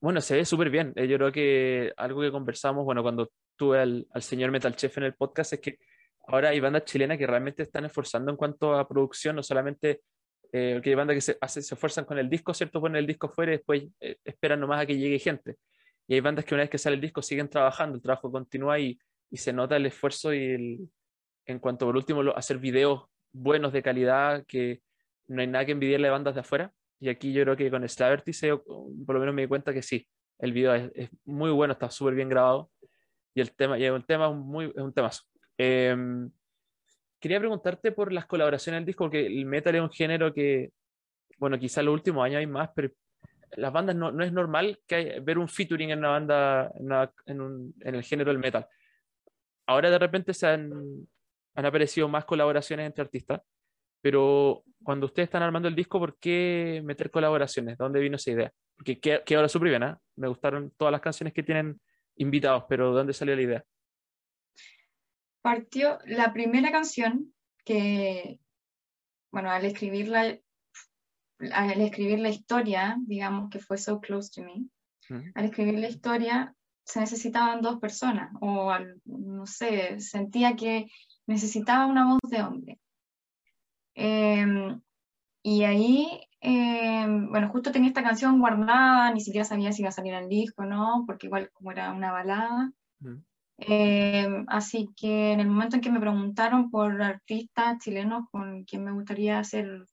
bueno, 0.00 0.20
se 0.22 0.36
ve 0.36 0.44
súper 0.44 0.70
bien. 0.70 0.92
Eh, 0.96 1.06
yo 1.06 1.18
creo 1.18 1.32
que 1.32 1.92
algo 1.96 2.22
que 2.22 2.30
conversamos, 2.30 2.84
bueno, 2.84 3.02
cuando 3.02 3.30
tuve 3.56 3.80
al, 3.80 4.06
al, 4.12 4.22
señor 4.22 4.50
Metal 4.50 4.74
Chef 4.74 4.96
en 4.96 5.04
el 5.04 5.14
podcast, 5.14 5.52
es 5.52 5.60
que 5.60 5.78
ahora 6.28 6.48
hay 6.48 6.60
bandas 6.60 6.84
chilenas 6.84 7.18
que 7.18 7.26
realmente 7.26 7.62
están 7.62 7.84
esforzando 7.84 8.30
en 8.30 8.36
cuanto 8.38 8.74
a 8.74 8.88
producción, 8.88 9.36
no 9.36 9.42
solamente 9.42 10.00
eh, 10.52 10.80
que 10.82 10.90
hay 10.90 10.94
bandas 10.94 11.14
que 11.14 11.20
se, 11.20 11.38
hace, 11.40 11.62
se 11.62 11.74
esfuerzan 11.74 12.04
con 12.04 12.18
el 12.18 12.28
disco, 12.28 12.52
¿cierto? 12.54 12.80
Ponen 12.80 12.96
el 12.96 13.06
disco 13.06 13.28
fuera 13.28 13.52
y 13.52 13.56
después 13.56 13.84
eh, 14.00 14.16
esperan 14.24 14.60
nomás 14.60 14.80
a 14.82 14.86
que 14.86 14.96
llegue 14.96 15.18
gente. 15.18 15.56
Y 16.06 16.14
hay 16.14 16.20
bandas 16.20 16.44
que 16.44 16.54
una 16.54 16.62
vez 16.62 16.70
que 16.70 16.78
sale 16.78 16.96
el 16.96 17.00
disco 17.00 17.22
siguen 17.22 17.48
trabajando, 17.48 17.96
el 17.96 18.02
trabajo 18.02 18.30
continúa 18.30 18.78
y, 18.78 18.98
y 19.30 19.36
se 19.36 19.52
nota 19.52 19.76
el 19.76 19.86
esfuerzo 19.86 20.34
y 20.34 20.44
el, 20.44 20.90
en 21.46 21.58
cuanto 21.58 21.86
por 21.86 21.96
último 21.96 22.22
hacer 22.34 22.58
videos 22.58 23.04
buenos 23.32 23.72
de 23.72 23.82
calidad 23.82 24.44
que 24.46 24.82
no 25.28 25.40
hay 25.40 25.46
nada 25.46 25.64
que 25.64 25.72
envidiarle 25.72 26.08
a 26.08 26.12
bandas 26.12 26.34
de 26.34 26.40
afuera. 26.40 26.72
Y 26.98 27.08
aquí 27.08 27.32
yo 27.32 27.42
creo 27.42 27.56
que 27.56 27.70
con 27.70 27.88
Slaverty 27.88 28.32
por 29.06 29.14
lo 29.14 29.20
menos 29.20 29.34
me 29.34 29.42
di 29.42 29.48
cuenta 29.48 29.72
que 29.72 29.82
sí, 29.82 30.06
el 30.38 30.52
video 30.52 30.74
es, 30.74 31.10
muy 31.24 31.50
bueno, 31.50 31.72
está 31.72 31.90
súper 31.90 32.14
bien 32.14 32.28
grabado. 32.28 32.70
Y 33.34 33.40
el 33.40 33.52
tema, 33.52 33.78
y 33.78 33.84
el 33.84 34.04
tema 34.04 34.28
es, 34.28 34.34
muy, 34.34 34.72
un 34.74 34.92
temazo. 34.92 35.22
Em, 35.56 36.30
quería 37.20 37.38
preguntarte 37.38 37.92
por 37.92 38.12
las 38.12 38.26
colaboraciones 38.26 38.78
del 38.78 38.86
disco, 38.86 39.04
porque 39.04 39.26
el 39.26 39.44
metal 39.46 39.74
es 39.74 39.82
un 39.82 39.90
género 39.90 40.32
que, 40.32 40.70
bueno, 41.38 41.58
quizá 41.58 41.80
en 41.80 41.86
los 41.86 41.94
últimos 41.94 42.24
años 42.24 42.38
hay 42.38 42.46
más, 42.46 42.70
pero 42.74 42.90
las 43.56 43.72
bandas 43.72 43.96
no, 43.96 44.12
no 44.12 44.24
es 44.24 44.32
normal 44.32 44.80
que 44.86 45.20
ver 45.20 45.38
un 45.38 45.48
featuring 45.48 45.90
en 45.90 45.98
una 45.98 46.10
banda, 46.10 46.72
en, 47.26 47.40
un, 47.40 47.74
en, 47.80 47.94
el 47.94 48.02
género 48.02 48.30
del 48.30 48.38
metal. 48.38 48.66
Ahora 49.66 49.90
de 49.90 49.98
repente 49.98 50.34
se 50.34 50.46
han, 50.46 50.72
han 51.54 51.66
aparecido 51.66 52.08
más 52.08 52.24
colaboraciones 52.24 52.86
entre 52.86 53.02
artistas. 53.02 53.40
Pero 54.00 54.64
cuando 54.82 55.06
ustedes 55.06 55.26
están 55.26 55.42
armando 55.42 55.68
el 55.68 55.74
disco, 55.74 55.98
¿por 55.98 56.18
qué 56.18 56.80
meter 56.84 57.10
colaboraciones? 57.10 57.76
¿De 57.76 57.84
dónde 57.84 58.00
vino 58.00 58.16
esa 58.16 58.30
idea? 58.30 58.52
Porque 58.76 58.98
que, 58.98 59.36
ahora 59.36 59.48
súper 59.48 59.68
bien, 59.68 59.82
¿eh? 59.82 59.94
Me 60.16 60.28
gustaron 60.28 60.72
todas 60.76 60.92
las 60.92 61.02
canciones 61.02 61.34
que 61.34 61.42
tienen 61.42 61.78
invitados, 62.16 62.64
pero 62.68 62.90
¿de 62.90 62.98
dónde 62.98 63.12
salió 63.12 63.36
la 63.36 63.42
idea? 63.42 63.64
Partió 65.42 65.98
la 66.06 66.32
primera 66.32 66.70
canción 66.70 67.32
que, 67.64 68.40
bueno, 69.32 69.50
al 69.50 69.64
escribirla, 69.64 70.38
al 71.52 71.80
escribir 71.80 72.18
la 72.18 72.28
historia, 72.28 72.96
digamos 73.06 73.50
que 73.50 73.58
fue 73.58 73.78
So 73.78 74.00
Close 74.00 74.30
to 74.34 74.42
Me, 74.42 74.66
al 75.34 75.44
escribir 75.44 75.78
la 75.78 75.88
historia 75.88 76.54
se 76.84 77.00
necesitaban 77.00 77.62
dos 77.62 77.78
personas, 77.78 78.32
o 78.40 78.72
no 79.04 79.46
sé, 79.46 80.00
sentía 80.00 80.56
que 80.56 80.86
necesitaba 81.26 81.86
una 81.86 82.06
voz 82.06 82.20
de 82.28 82.42
hombre. 82.42 82.80
Em, 83.94 84.80
y 85.42 85.64
ahí, 85.64 86.20
em, 86.40 87.30
bueno, 87.30 87.48
justo 87.50 87.70
tenía 87.72 87.88
esta 87.88 88.02
canción 88.02 88.40
guardada, 88.40 89.12
ni 89.12 89.20
siquiera 89.20 89.44
sabía 89.44 89.72
si 89.72 89.82
iba 89.82 89.88
a 89.90 89.92
salir 89.92 90.14
al 90.14 90.28
disco, 90.28 90.64
¿no? 90.64 91.04
Porque 91.06 91.26
igual 91.26 91.50
como 91.52 91.72
era 91.72 91.92
una 91.92 92.12
balada. 92.12 92.72
Em, 93.60 94.44
así 94.48 94.88
que 94.96 95.32
en 95.32 95.40
el 95.40 95.48
momento 95.48 95.76
en 95.76 95.82
que 95.82 95.90
me 95.90 96.00
preguntaron 96.00 96.70
por 96.70 97.02
artistas 97.02 97.78
chilenos 97.78 98.24
con 98.30 98.64
quien 98.64 98.84
me 98.84 98.92
gustaría 98.92 99.38
hacer 99.38 99.84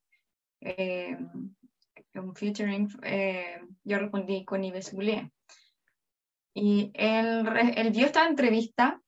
un 2.15 2.35
featuring, 2.35 2.87
yo 3.83 3.99
respondí 3.99 4.45
con 4.45 4.63
Ives 4.63 4.93
Goulet. 4.93 5.29
Y 6.53 6.91
él, 6.95 7.47
él 7.75 7.91
vio 7.91 8.05
esta 8.07 8.25
entrevista 8.27 9.01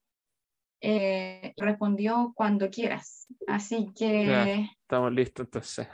eh, 0.82 1.54
respondió 1.58 2.32
cuando 2.36 2.70
quieras. 2.70 3.28
Así 3.48 3.92
que... 3.96 4.70
estamos 4.82 5.12
listos 5.12 5.48
entonces. 5.48 5.88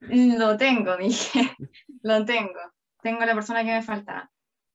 Lo 0.00 0.56
tengo, 0.56 0.96
dije. 0.98 1.54
Lo 2.02 2.24
tengo. 2.24 2.60
Tengo 3.02 3.24
la 3.24 3.34
persona 3.34 3.64
que 3.64 3.72
me 3.72 3.82
falta. 3.82 4.30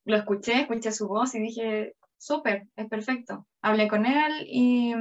Lo 0.05 0.17
escuché, 0.17 0.61
escuché 0.61 0.91
su 0.91 1.07
voz 1.07 1.35
y 1.35 1.39
dije, 1.39 1.95
súper, 2.21 2.67
es 2.75 2.87
perfecto. 2.87 3.47
Hablé 3.63 3.87
con 3.87 4.05
él 4.05 4.45
y, 4.47 4.93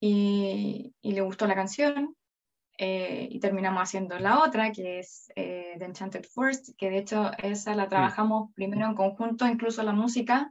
y, 0.00 0.94
le 1.02 1.20
gustó 1.20 1.46
la 1.46 1.54
canción. 1.54 2.16
Eh, 2.82 3.28
y 3.30 3.40
terminamos 3.40 3.82
haciendo 3.82 4.18
la 4.18 4.42
otra, 4.42 4.72
que 4.72 5.00
es 5.00 5.30
eh, 5.36 5.74
The 5.78 5.84
Enchanted 5.84 6.24
Forest, 6.24 6.70
que 6.78 6.88
de 6.88 6.96
hecho 6.96 7.30
esa 7.36 7.74
la 7.74 7.90
trabajamos 7.90 8.54
primero 8.54 8.86
en 8.86 8.94
conjunto, 8.94 9.46
incluso 9.46 9.82
la 9.82 9.92
música, 9.92 10.50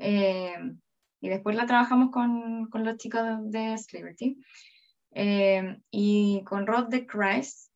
eh, 0.00 0.56
y 1.20 1.28
después 1.28 1.54
la 1.54 1.66
trabajamos 1.66 2.10
con, 2.10 2.66
con 2.68 2.84
los 2.84 2.96
chicos 2.96 3.22
de 3.44 3.78
Celebrity. 3.78 4.38
y 5.92 6.42
con 6.42 6.66
Rod 6.66 6.88
the 6.88 7.06
Christ, 7.06 7.70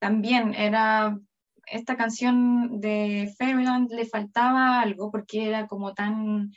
también 0.00 0.52
era 0.54 1.16
esta 1.66 1.96
canción 1.96 2.80
de 2.80 3.32
Fairyland 3.38 3.90
le 3.92 4.06
faltaba 4.06 4.80
algo 4.80 5.10
porque 5.10 5.48
era 5.48 5.66
como 5.66 5.94
tan, 5.94 6.52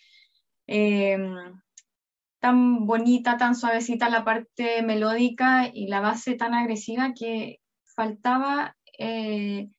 em, 0.67 1.35
tan 2.39 2.85
bonita, 2.85 3.37
tan 3.37 3.55
suavecita 3.55 4.09
la 4.09 4.23
parte 4.23 4.81
melódica 4.81 5.69
y 5.73 5.87
la 5.87 5.99
base 5.99 6.35
tan 6.35 6.53
agresiva 6.53 7.13
que 7.13 7.59
faltaba 7.95 8.75
eh, 8.97 9.69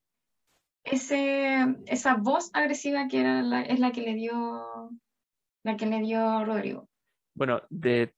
ese, 0.85 1.77
esa 1.87 2.15
voz 2.17 2.51
agresiva 2.53 3.09
que 3.09 3.21
era 3.21 3.63
es 3.63 3.81
la 3.81 3.93
que 3.93 4.03
le 4.03 4.15
dio 4.15 4.91
la 5.63 5.77
que 5.77 5.87
le 5.87 6.01
dio 6.01 6.45
Rodrigo. 6.45 6.89
Bueno, 7.35 7.63
de, 7.69 8.15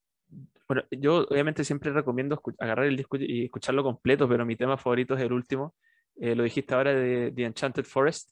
bueno, 0.68 0.84
yo 0.90 1.26
obviamente 1.28 1.64
siempre 1.64 1.92
recomiendo 1.92 2.40
agarrar 2.58 2.86
el 2.86 2.96
disco 2.96 3.16
y 3.18 3.44
escucharlo 3.44 3.82
completo, 3.82 4.28
pero 4.28 4.46
mi 4.46 4.56
tema 4.56 4.76
favorito 4.76 5.14
es 5.14 5.22
el 5.22 5.32
último, 5.32 5.74
eh, 6.22 6.36
lo 6.36 6.44
dijiste 6.44 6.72
ahora 6.72 6.94
de 6.94 7.32
The 7.32 7.42
Enchanted 7.42 7.84
Forest. 7.84 8.30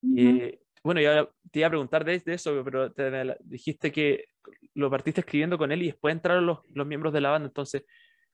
y, 0.00 0.58
bueno, 0.82 1.02
ya 1.02 1.28
te 1.50 1.58
iba 1.58 1.66
a 1.66 1.70
preguntar 1.70 2.02
de, 2.02 2.22
eso, 2.24 2.62
pero 2.64 2.94
dijiste 3.40 3.92
que 3.92 4.24
lo 4.72 4.88
partiste 4.88 5.20
escribiendo 5.20 5.58
con 5.58 5.70
él 5.70 5.82
y 5.82 5.86
después 5.88 6.12
entraron 6.14 6.46
los, 6.46 6.60
los 6.72 6.86
miembros 6.86 7.12
de 7.12 7.20
la 7.20 7.30
banda. 7.30 7.48
Entonces, 7.48 7.84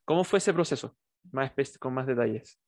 ¿cómo 0.04 0.22
fue 0.22 0.38
ese 0.38 0.52
proceso? 0.52 0.96
Más, 1.32 1.50
con 1.80 1.94
más 1.94 2.06
detalles. 2.06 2.60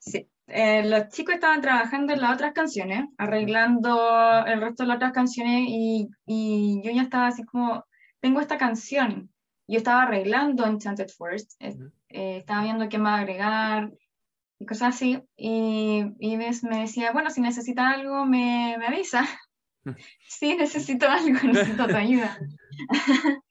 Sí, 0.00 0.28
eh, 0.48 0.88
los 0.88 1.08
chicos 1.10 1.34
estaban 1.34 1.60
trabajando 1.60 2.12
en 2.12 2.22
las 2.22 2.34
otras 2.34 2.52
canciones, 2.52 3.04
arreglando 3.16 4.44
el 4.46 4.60
resto 4.60 4.82
de 4.82 4.88
las 4.88 4.96
otras 4.96 5.12
canciones 5.12 5.66
y, 5.68 6.08
y 6.26 6.80
yo 6.82 6.90
ya 6.90 7.02
estaba 7.02 7.28
así 7.28 7.44
como, 7.44 7.84
tengo 8.18 8.40
esta 8.40 8.58
canción. 8.58 9.30
Yo 9.68 9.76
estaba 9.76 10.02
arreglando 10.02 10.66
Enchanted 10.66 11.10
Forest, 11.10 11.52
eh, 11.60 12.38
estaba 12.38 12.64
viendo 12.64 12.88
qué 12.88 12.98
más 12.98 13.20
agregar, 13.20 13.92
y 14.60 14.66
cosas 14.66 14.94
así. 14.94 15.20
Y, 15.36 16.04
y 16.20 16.36
me, 16.36 16.50
decía, 16.80 17.12
bueno, 17.12 17.30
si 17.30 17.40
necesita 17.40 17.90
algo, 17.90 18.26
me, 18.26 18.76
me 18.78 18.86
avisa. 18.86 19.26
Mm. 19.84 19.90
sí, 20.28 20.54
necesito 20.54 21.08
algo, 21.08 21.38
necesito 21.42 21.88
tu 21.88 21.96
ayuda. 21.96 22.38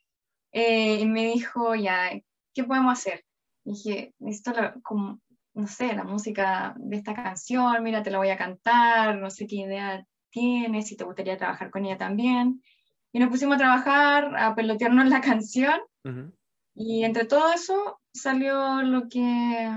Eh, 0.51 1.01
y 1.01 1.05
me 1.05 1.27
dijo, 1.27 1.75
ya, 1.75 2.09
¿qué 2.55 2.63
podemos 2.63 2.93
hacer? 2.93 3.23
Y 3.63 3.73
dije, 3.73 4.15
necesito 4.17 4.51
como, 4.81 5.21
no 5.53 5.67
sé, 5.67 5.93
la 5.93 6.03
música 6.03 6.73
de 6.75 6.97
esta 6.97 7.13
canción, 7.13 7.83
mira, 7.83 8.01
te 8.01 8.09
la 8.09 8.17
voy 8.17 8.29
a 8.29 8.37
cantar, 8.37 9.15
no 9.19 9.29
sé 9.29 9.45
qué 9.45 9.57
idea 9.57 10.03
tienes, 10.31 10.87
si 10.87 10.97
te 10.97 11.03
gustaría 11.03 11.37
trabajar 11.37 11.69
con 11.69 11.85
ella 11.85 11.99
también. 11.99 12.63
Y 13.11 13.19
nos 13.19 13.29
pusimos 13.29 13.57
a 13.57 13.59
trabajar, 13.59 14.35
a 14.35 14.55
pelotearnos 14.55 15.07
la 15.07 15.21
canción. 15.21 15.79
Y 16.73 17.03
entre 17.03 17.25
todo 17.25 17.53
eso 17.53 17.99
salió 18.11 18.81
lo 18.81 19.07
que, 19.07 19.69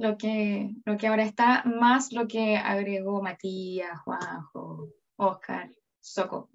lo 0.00 0.16
que, 0.16 0.74
lo 0.84 0.96
que 0.96 1.06
ahora 1.06 1.24
está, 1.24 1.62
más 1.64 2.12
lo 2.12 2.26
que 2.26 2.56
agregó 2.56 3.22
Matías, 3.22 4.00
Juanjo, 4.00 4.88
Oscar, 5.16 5.70
Soco 6.00 6.50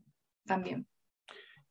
también. 0.46 0.88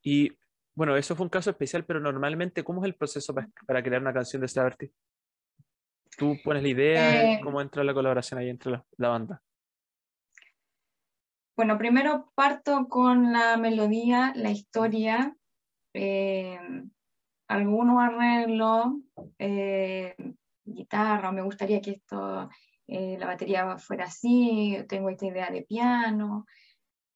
Y 0.02 0.30
bueno, 0.74 0.96
eso 0.96 1.16
fue 1.16 1.24
un 1.24 1.30
caso 1.30 1.50
especial, 1.50 1.84
pero 1.84 2.00
normalmente, 2.00 2.62
¿cómo 2.62 2.82
es 2.82 2.86
el 2.86 2.94
proceso 2.94 3.34
para, 3.34 3.82
crear 3.82 4.00
una 4.00 4.12
canción 4.12 4.42
de 4.42 4.48
Celebrity? 4.48 4.92
¿Tú 6.16 6.36
pones 6.44 6.62
la 6.62 6.68
idea? 6.68 7.32
Eh, 7.32 7.40
¿Cómo 7.42 7.60
entra 7.60 7.82
la 7.82 7.94
colaboración 7.94 8.38
ahí 8.38 8.48
entre 8.48 8.80
la, 8.96 9.08
banda? 9.08 9.42
Bueno, 11.56 11.76
primero 11.76 12.32
parto 12.34 12.88
con 12.88 13.32
la 13.32 13.56
melodía, 13.56 14.32
la 14.36 14.50
historia, 14.50 15.36
eh, 15.92 16.58
algunos 17.48 18.00
arreglos, 18.00 18.86
eh, 19.38 20.14
guitarra, 20.64 21.30
o 21.30 21.32
me 21.32 21.42
gustaría 21.42 21.80
que 21.80 21.92
esto, 21.92 22.48
eh, 22.86 23.16
la 23.18 23.26
batería 23.26 23.78
fuera 23.78 24.06
así, 24.06 24.78
tengo 24.88 25.10
esta 25.10 25.26
idea 25.26 25.50
de 25.50 25.62
piano. 25.62 26.46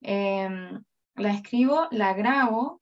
Em, 0.00 0.82
la 1.16 1.32
escribo, 1.32 1.88
la 1.90 2.14
grabo 2.14 2.80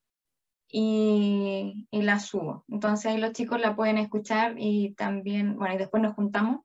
y, 0.68 1.86
y, 1.90 2.02
la 2.02 2.18
subo. 2.18 2.64
Entonces 2.68 3.06
ahí 3.06 3.18
los 3.18 3.32
chicos 3.32 3.60
la 3.60 3.74
pueden 3.74 3.98
escuchar 3.98 4.54
y 4.58 4.94
también, 4.94 5.56
bueno, 5.56 5.74
y 5.74 5.78
después 5.78 6.02
nos 6.02 6.14
juntamos. 6.14 6.60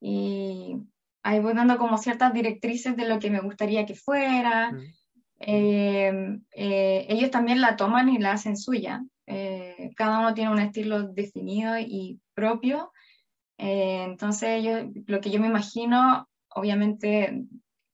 Y 0.00 0.76
ahí 1.22 1.40
voy 1.40 1.54
dando 1.54 1.78
como 1.78 1.98
ciertas 1.98 2.32
directrices 2.32 2.96
de 2.96 3.08
lo 3.08 3.18
que 3.18 3.30
me 3.30 3.40
gustaría 3.40 3.86
que 3.86 3.94
fuera. 3.94 4.72
Mm. 4.72 4.78
Em, 5.42 6.44
eh, 6.52 7.06
ellos 7.08 7.30
también 7.30 7.60
la 7.60 7.76
toman 7.76 8.08
y 8.08 8.18
la 8.18 8.32
hacen 8.32 8.56
suya. 8.56 9.02
Eh, 9.26 9.90
cada 9.96 10.20
uno 10.20 10.34
tiene 10.34 10.50
un 10.50 10.58
estilo 10.58 11.04
definido 11.04 11.78
y 11.78 12.20
propio. 12.40 12.92
Eh, 13.58 14.04
entonces, 14.04 14.64
yo, 14.64 14.72
lo 15.06 15.20
que 15.20 15.30
yo 15.30 15.40
me 15.40 15.48
imagino, 15.48 16.28
obviamente 16.48 17.44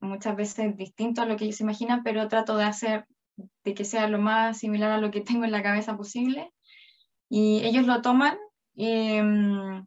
muchas 0.01 0.37
veces 0.37 0.77
distinto 0.77 1.23
a 1.23 1.27
lo 1.27 1.37
que 1.37 1.45
ellos 1.45 1.57
se 1.57 1.65
imaginan, 1.65 2.03
pero 2.05 2.29
trato 2.29 2.57
de 2.57 2.65
hacer 2.65 3.07
de 3.65 3.75
que 3.75 3.85
sea 3.85 4.09
lo 4.09 4.19
más 4.19 4.59
similar 4.59 4.93
a 4.93 4.99
lo 4.99 5.11
que 5.11 5.21
tengo 5.29 5.45
en 5.45 5.53
la 5.53 5.63
cabeza 5.63 5.97
posible. 5.97 6.53
Y 7.29 7.65
ellos 7.65 7.87
lo 7.87 8.03
toman 8.03 8.39
y, 8.75 9.21
mm, 9.21 9.87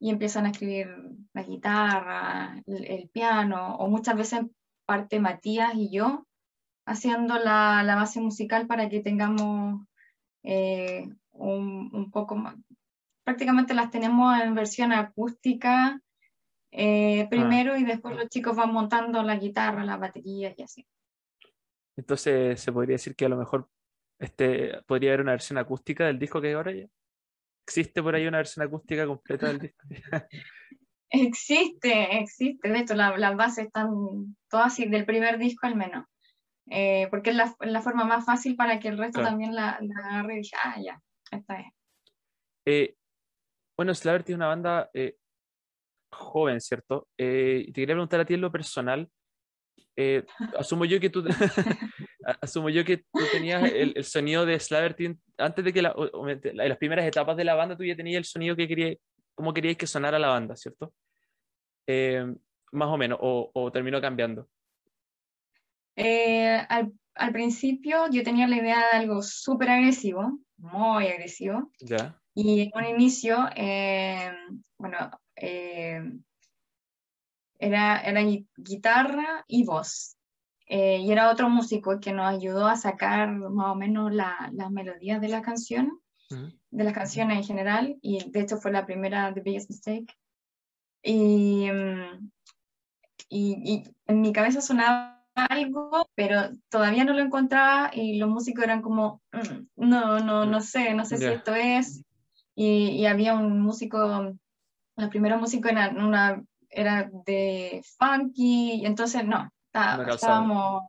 empiezan 0.00 0.46
a 0.46 0.50
escribir 0.50 0.88
la 1.32 1.42
guitarra, 1.44 2.62
el, 2.66 3.08
piano, 3.10 3.76
o 3.76 3.88
muchas 3.88 4.16
veces 4.16 4.40
parte 4.86 5.20
Matías 5.20 5.74
y 5.76 5.90
yo 5.90 6.26
haciendo 6.86 7.38
la, 7.38 7.82
la 7.84 7.94
base 7.96 8.20
musical 8.20 8.66
para 8.66 8.88
que 8.88 9.00
tengamos 9.00 9.80
eh, 10.42 11.08
un, 11.32 11.90
un, 11.92 12.10
poco 12.10 12.36
más. 12.36 12.56
Prácticamente 13.24 13.74
las 13.74 13.90
tenemos 13.90 14.38
en 14.40 14.54
versión 14.54 14.92
acústica 14.92 16.00
eh, 16.70 17.22
ah. 17.22 17.28
primero 17.28 17.76
y 17.76 17.84
después 17.84 18.16
los 18.16 18.28
chicos 18.28 18.56
van 18.56 18.72
montando 18.72 19.22
la 19.22 19.36
guitarra, 19.36 19.84
la 19.84 19.96
batería 19.96 20.54
y 20.56 20.62
así. 20.62 20.86
Entonces 21.96 22.60
se 22.60 22.72
podría 22.72 22.94
decir 22.94 23.14
que 23.14 23.26
a 23.26 23.28
lo 23.28 23.36
mejor 23.36 23.68
este, 24.18 24.82
podría 24.86 25.10
haber 25.10 25.20
una 25.22 25.32
versión 25.32 25.58
acústica 25.58 26.06
del 26.06 26.18
disco 26.18 26.40
que 26.40 26.52
ahora 26.52 26.72
ya. 26.72 26.86
¿Existe 27.66 28.02
por 28.02 28.14
ahí 28.14 28.26
una 28.26 28.38
versión 28.38 28.66
acústica 28.66 29.06
completa 29.06 29.46
del 29.46 29.58
disco? 29.58 29.86
existe, 31.10 32.18
existe. 32.18 32.68
De 32.68 32.78
hecho, 32.78 32.94
las 32.94 33.36
bases 33.36 33.66
están 33.66 34.36
todas 34.50 34.66
así, 34.66 34.86
del 34.86 35.06
primer 35.06 35.38
disco 35.38 35.66
al 35.66 35.76
menos. 35.76 36.04
Eh, 36.70 37.08
porque 37.10 37.30
es 37.30 37.36
la, 37.36 37.54
la, 37.60 37.82
forma 37.82 38.04
más 38.04 38.24
fácil 38.24 38.56
para 38.56 38.80
que 38.80 38.88
el 38.88 38.96
resto 38.96 39.20
también 39.22 39.54
la, 39.54 39.78
la, 39.82 39.94
agarre 40.08 40.40
y 40.40 40.50
ah, 40.62 40.80
ya, 40.82 41.00
esta 41.30 41.60
es. 41.60 41.66
Eh, 42.64 42.96
bueno, 43.76 43.94
Slaver 43.94 44.22
tiene 44.22 44.36
una 44.36 44.48
banda 44.48 44.90
eh, 44.94 45.16
joven, 46.10 46.60
¿cierto? 46.60 47.08
te 47.16 47.72
quería 47.72 47.94
preguntar 47.94 48.20
a 48.20 48.24
ti 48.24 48.34
en 48.34 48.40
lo 48.40 48.52
personal. 48.52 49.08
asumo 50.58 50.84
yo 50.84 50.98
que 50.98 51.08
tú 51.08 51.24
asumo 52.40 52.68
yo 52.68 52.84
que 52.84 52.98
tú 52.98 53.20
tenías 53.30 53.62
el, 53.62 53.92
el 53.96 54.04
sonido 54.04 54.44
de 54.44 54.58
Slaver 54.58 54.96
antes 55.38 55.64
de 55.64 55.72
que 55.72 55.82
la, 55.82 55.94
en 55.94 56.68
las 56.68 56.78
primeras 56.78 57.06
etapas 57.06 57.36
de 57.36 57.44
la 57.44 57.54
banda 57.54 57.76
tú 57.76 57.84
ya 57.84 57.94
tenías 57.94 58.18
el 58.18 58.24
sonido 58.24 58.56
que 58.56 58.66
querías, 58.66 58.96
como 59.34 59.54
querías 59.54 59.76
que 59.76 59.86
sonara 59.86 60.18
la 60.18 60.28
banda, 60.28 60.56
¿cierto? 60.56 60.92
más 62.72 62.88
o 62.88 62.96
menos, 62.96 63.18
o, 63.22 63.50
o 63.54 63.70
terminó 63.70 64.00
cambiando. 64.00 64.48
Eh, 65.96 66.58
al, 66.68 66.92
al, 67.14 67.32
principio 67.32 68.10
yo 68.10 68.22
tenía 68.24 68.48
la 68.48 68.56
idea 68.56 68.78
de 68.78 68.98
algo 68.98 69.22
súper 69.22 69.70
agresivo, 69.70 70.40
muy 70.56 71.06
agresivo. 71.06 71.70
Ya. 71.80 72.20
Y 72.34 72.62
en 72.62 72.70
un 72.74 72.84
inicio, 72.84 73.48
eh, 73.54 74.32
bueno, 74.76 75.10
eh, 75.36 76.02
era, 77.58 78.00
era 78.00 78.20
guitarra 78.56 79.44
y 79.46 79.64
voz. 79.64 80.16
y 80.66 81.10
era 81.12 81.30
otro 81.30 81.48
músico 81.48 82.00
que 82.00 82.12
nos 82.12 82.26
ayudó 82.26 82.66
a 82.66 82.76
sacar 82.76 83.30
más 83.30 83.68
o 83.68 83.74
menos 83.74 84.12
la, 84.12 84.50
las 84.52 84.70
melodías 84.70 85.20
de 85.20 85.28
la 85.28 85.42
canción, 85.42 86.00
de 86.70 86.84
las 86.84 86.92
canciones 86.92 87.36
en 87.36 87.44
general, 87.44 87.96
y 88.02 88.28
de 88.30 88.40
hecho 88.40 88.56
fue 88.56 88.72
la 88.72 88.86
primera 88.86 89.32
The 89.32 89.40
Biggest 89.40 89.70
Mistake. 89.70 90.12
Y, 91.02 91.70
mm, 91.70 92.30
y, 93.28 93.72
y 93.72 93.84
en 94.06 94.20
mi 94.20 94.32
cabeza 94.32 94.60
sonaba 94.60 95.14
algo, 95.34 96.08
pero 96.14 96.50
todavía 96.68 97.04
no 97.04 97.12
lo 97.12 97.20
encontraba 97.20 97.90
y 97.92 98.18
los 98.18 98.28
músicos 98.28 98.64
eran 98.64 98.82
como, 98.82 99.22
mm, 99.32 99.66
no, 99.88 100.20
no, 100.20 100.46
no 100.46 100.60
sé, 100.60 100.94
no 100.94 101.04
sé 101.04 101.18
si 101.18 101.26
esto 101.26 101.54
es. 101.54 102.02
Y, 102.54 102.90
y, 102.90 103.06
había 103.06 103.34
un 103.34 103.60
músico, 103.60 103.98
los 104.96 105.08
primeros 105.10 105.40
músicos 105.40 105.72
eran 105.72 106.00
una 106.00 106.42
era 106.74 107.10
de 107.26 107.82
funky, 107.98 108.80
y 108.82 108.86
entonces 108.86 109.24
no, 109.24 109.50
estábamos, 109.66 110.84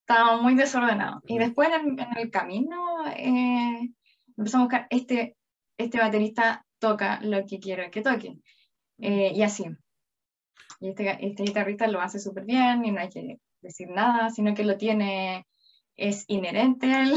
estábamos 0.00 0.42
muy 0.42 0.54
desordenados. 0.54 1.22
Y 1.26 1.38
después 1.38 1.68
en, 1.72 1.98
el 2.16 2.30
camino 2.30 3.06
eh, 3.14 3.90
empezamos 4.36 4.64
a 4.64 4.68
buscar, 4.68 4.86
este, 4.90 5.36
este 5.76 5.98
baterista 5.98 6.64
toca 6.78 7.20
lo 7.22 7.44
que 7.46 7.58
quiero 7.58 7.90
que 7.90 8.02
toque, 8.02 8.38
eh, 8.98 9.32
y 9.34 9.42
así. 9.42 9.64
Y 10.80 10.90
este, 10.90 11.26
este 11.26 11.42
guitarrista 11.42 11.86
lo 11.88 12.00
hace 12.00 12.18
súper 12.18 12.44
bien 12.44 12.84
y 12.84 12.92
no 12.92 13.00
hay 13.00 13.08
que 13.08 13.38
decir 13.60 13.88
nada, 13.90 14.30
sino 14.30 14.54
que 14.54 14.64
lo 14.64 14.76
tiene, 14.76 15.46
es 15.96 16.24
inherente 16.28 16.86
el, 16.92 17.14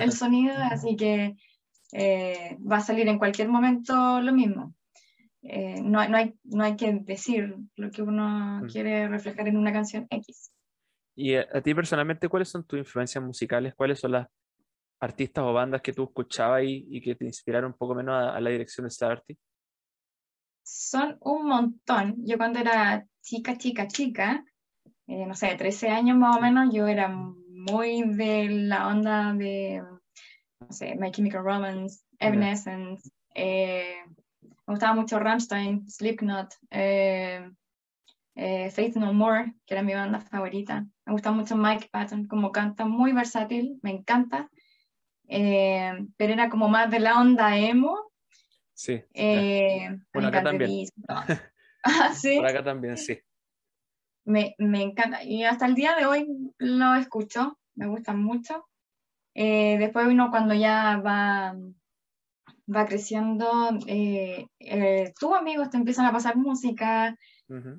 el, 0.00 0.12
sonido, 0.12 0.54
así 0.70 0.96
que 0.96 1.34
eh, 1.92 2.56
va 2.58 2.78
a 2.78 2.80
salir 2.80 3.06
en 3.08 3.18
cualquier 3.18 3.48
momento 3.48 4.20
lo 4.20 4.32
mismo. 4.32 4.74
Eh, 5.42 5.80
no, 5.82 6.06
no, 6.08 6.16
hay, 6.16 6.34
no 6.44 6.64
hay 6.64 6.76
que 6.76 6.92
decir 6.92 7.56
lo 7.76 7.90
que 7.90 8.02
uno 8.02 8.60
mm. 8.62 8.66
quiere 8.68 9.08
reflejar 9.08 9.48
en 9.48 9.56
una 9.56 9.72
canción 9.72 10.06
X. 10.08 10.52
¿Y 11.14 11.34
a, 11.34 11.60
ti 11.60 11.74
personalmente 11.74 12.28
cuáles 12.28 12.48
son 12.48 12.64
tus 12.64 12.78
influencias 12.78 13.22
musicales? 13.22 13.74
¿Cuáles 13.74 14.00
son 14.00 14.12
las 14.12 14.28
artistas 15.00 15.44
o 15.44 15.52
bandas 15.52 15.82
que 15.82 15.92
tú 15.92 16.04
escuchabas 16.04 16.62
y, 16.64 16.86
y 16.88 17.02
que 17.02 17.14
te 17.14 17.26
inspiraron 17.26 17.72
un 17.72 17.76
poco 17.76 17.94
menos 17.94 18.14
a, 18.14 18.40
la 18.40 18.50
dirección 18.50 18.86
de 18.86 18.90
Starty? 18.90 19.38
Son 20.62 21.18
un 21.20 21.46
montón. 21.46 22.14
Yo 22.24 22.38
cuando 22.38 22.60
era 22.60 23.04
chica, 23.20 23.58
chica, 23.58 23.88
chica, 23.88 24.44
eh, 25.08 25.26
no 25.26 25.34
sé, 25.34 25.54
13 25.56 25.88
años 25.88 26.16
más 26.16 26.36
o 26.36 26.40
menos, 26.40 26.72
yo 26.72 26.86
era 26.86 27.08
muy 27.08 28.02
de 28.02 28.48
la 28.48 28.88
onda 28.88 29.34
de, 29.34 29.82
no 30.68 30.72
sé, 30.72 30.94
My 30.96 31.10
Chemical 31.10 31.42
Romance, 31.42 32.02
Evanescence, 32.18 33.10
eh, 33.34 34.02
me 34.66 34.74
gustaba 34.74 34.94
mucho 34.94 35.18
Rammstein, 35.18 35.88
Slipknot, 35.88 36.54
eh, 36.70 37.50
eh, 38.34 38.70
Faith 38.70 38.96
No 38.96 39.12
More, 39.12 39.54
que 39.66 39.74
era 39.74 39.82
mi 39.82 39.92
banda 39.92 40.20
favorita. 40.20 40.86
Me 41.04 41.12
gusta 41.12 41.32
mucho 41.32 41.56
Mike 41.56 41.88
Patton, 41.90 42.26
como 42.26 42.52
canta, 42.52 42.84
muy 42.84 43.12
versátil, 43.12 43.78
me 43.82 43.90
encanta. 43.90 44.48
Eh, 45.28 45.92
pero 46.16 46.32
era 46.32 46.48
como 46.48 46.68
más 46.68 46.90
de 46.90 47.00
la 47.00 47.20
onda 47.20 47.56
emo. 47.56 48.12
Sí. 48.72 49.02
bueno, 50.12 50.28
acá 50.28 50.42
también. 50.42 50.86
ah, 51.84 52.14
¿sí? 52.14 52.36
Por 52.36 52.46
acá 52.46 52.62
también, 52.62 52.96
sí. 52.96 53.18
Me, 54.24 54.54
me, 54.58 54.82
encanta. 54.82 55.24
Y 55.24 55.44
hasta 55.44 55.66
el 55.66 55.74
día 55.74 55.96
de 55.96 56.06
hoy 56.06 56.26
lo 56.58 56.94
escucho, 56.94 57.58
me 57.74 57.88
gusta 57.88 58.12
mucho. 58.12 58.68
Después 59.34 60.06
uno 60.06 60.30
cuando 60.30 60.54
ya 60.54 61.00
va 61.04 61.54
va 62.74 62.86
creciendo, 62.86 63.70
eh, 63.86 64.46
eh, 64.58 65.12
tus 65.18 65.34
amigos 65.34 65.70
te 65.70 65.76
empiezan 65.76 66.06
a 66.06 66.12
pasar 66.12 66.36
música 66.36 67.16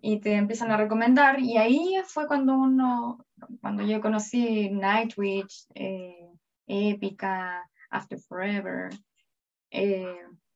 y 0.01 0.19
te 0.19 0.33
empiezan 0.35 0.69
a 0.69 0.77
recomendar, 0.77 1.39
y 1.39 1.57
ahí 1.57 1.95
fue 2.05 2.27
cuando 2.27 2.53
uno, 2.53 3.25
cuando 3.59 3.81
yo 3.81 4.01
conocí 4.01 4.69
Nightwish, 4.69 5.65
eh, 5.73 6.29
Épica, 6.67 7.67
After 7.89 8.19
Forever, 8.19 8.91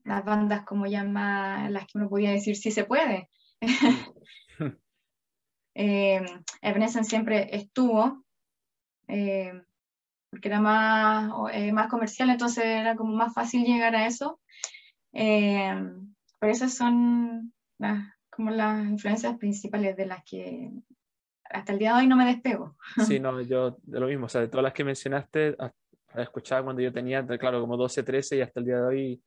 las 0.04 0.24
bandas 0.24 0.66
como 0.66 0.86
llama, 0.86 1.68
las 1.72 1.88
que 1.88 1.98
uno 1.98 2.10
podía 2.10 2.30
decir 2.30 2.56
si 2.56 2.70
se 2.70 2.84
puede. 2.84 3.28
Evanescence 5.74 7.10
siempre 7.10 7.56
estuvo, 7.56 8.24
porque 10.30 10.50
era 10.50 10.60
más, 10.60 11.32
eh, 11.54 11.72
más 11.72 11.90
comercial, 11.90 12.30
entonces 12.30 12.66
era 12.66 12.96
como 12.96 13.16
más 13.16 13.34
fácil 13.34 13.64
llegar 13.64 13.96
a 13.96 14.08
eso. 14.08 14.40
Eh, 15.14 15.74
pero 16.40 16.52
esas 16.52 16.74
son 16.74 17.54
las, 17.78 18.14
como 18.30 18.52
las 18.52 18.86
influencias 18.86 19.38
principales 19.38 19.96
de 19.96 20.06
las 20.06 20.24
que 20.24 20.72
hasta 21.50 21.72
el 21.72 21.80
día 21.80 21.94
de 21.94 22.02
hoy 22.02 22.08
no 22.08 22.16
me 22.16 22.26
despego. 22.26 22.76
Sí, 23.06 23.20
no, 23.20 23.42
yo 23.42 23.78
de 23.84 24.00
lo 24.00 24.08
mismo, 24.08 24.26
o 24.26 24.30
sea, 24.30 24.42
de 24.42 24.48
todas 24.48 24.64
las 24.64 24.74
que 24.74 24.84
mencionaste, 24.84 25.56
escuchaba 26.16 26.64
cuando 26.64 26.82
yo 26.82 26.92
tenía, 26.92 27.26
claro, 27.26 27.62
como 27.62 27.78
12, 27.78 28.04
13 28.04 28.38
y 28.38 28.42
hasta 28.42 28.60
el 28.60 28.66
día 28.66 28.78
de 28.78 28.88
hoy 28.88 29.24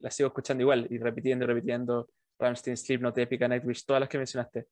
las 0.00 0.14
sigo 0.14 0.26
escuchando 0.26 0.62
igual 0.62 0.86
y 0.90 0.98
repitiendo 0.98 1.44
y 1.44 1.48
repitiendo. 1.48 2.08
Ramstein, 2.38 2.76
Slipknot, 2.76 3.16
Epica, 3.18 3.46
Nightwish, 3.46 3.84
todas 3.84 4.00
las 4.00 4.08
que 4.08 4.18
mencionaste. 4.18 4.66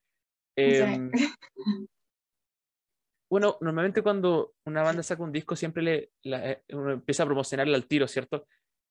Eh, 0.56 1.10
bueno, 3.30 3.56
normalmente 3.60 4.02
cuando 4.02 4.54
una 4.66 4.82
banda 4.82 5.04
saca 5.04 5.22
un 5.22 5.30
disco, 5.30 5.54
siempre 5.54 5.82
le, 5.82 6.10
eh, 6.24 6.62
uno 6.72 6.90
empieza 6.90 7.22
a 7.22 7.26
promocionarle 7.26 7.76
al 7.76 7.86
tiro, 7.86 8.08
¿cierto? 8.08 8.48